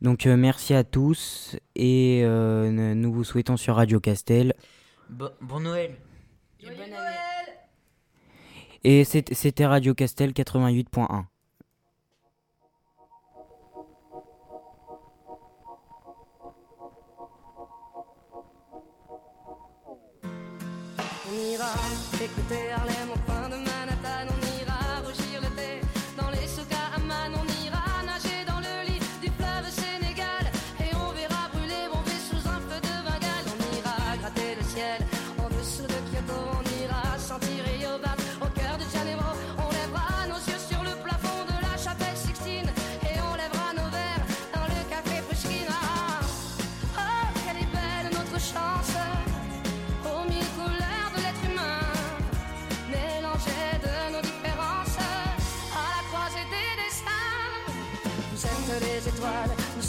Donc 0.00 0.26
euh, 0.26 0.36
merci 0.36 0.74
à 0.74 0.82
tous 0.82 1.54
et 1.76 2.22
euh, 2.24 2.94
nous 2.96 3.12
vous 3.12 3.22
souhaitons 3.22 3.56
sur 3.56 3.76
Radio 3.76 4.00
Castel. 4.00 4.54
Bo- 5.08 5.28
bon 5.40 5.60
Noël. 5.60 5.92
Et 8.82 9.04
c'est- 9.04 9.32
c'était 9.32 9.66
Radio 9.66 9.94
Castel 9.94 10.32
88.1. 10.32 11.26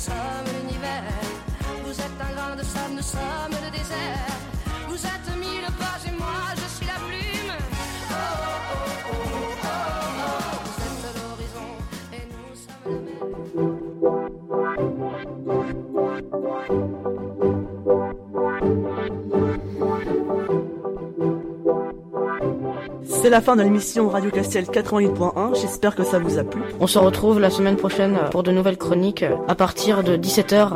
sommes 0.04 0.50
l'univers. 0.54 1.04
Vous 1.86 1.92
êtes 1.92 2.20
un 2.20 2.34
grain 2.36 2.56
de 2.56 2.64
sable, 2.64 2.96
nous 2.96 3.02
sommes 3.02 3.58
le 3.64 3.72
désert. 3.72 4.33
C'est 23.24 23.30
la 23.30 23.40
fin 23.40 23.56
de 23.56 23.64
l'émission 23.64 24.10
Radio 24.10 24.32
Castel 24.32 24.66
88.1. 24.66 25.56
J'espère 25.56 25.96
que 25.96 26.04
ça 26.04 26.20
vous 26.20 26.40
a 26.40 26.44
plu. 26.44 26.62
On 26.82 26.88
se 26.88 27.00
retrouve 27.00 27.40
la 27.40 27.50
semaine 27.50 27.78
prochaine 27.78 28.20
pour 28.32 28.44
de 28.44 28.52
nouvelles 28.52 28.78
chroniques 28.78 29.24
à 29.48 29.56
partir 29.56 30.04
de 30.04 30.18
17h 30.18 30.74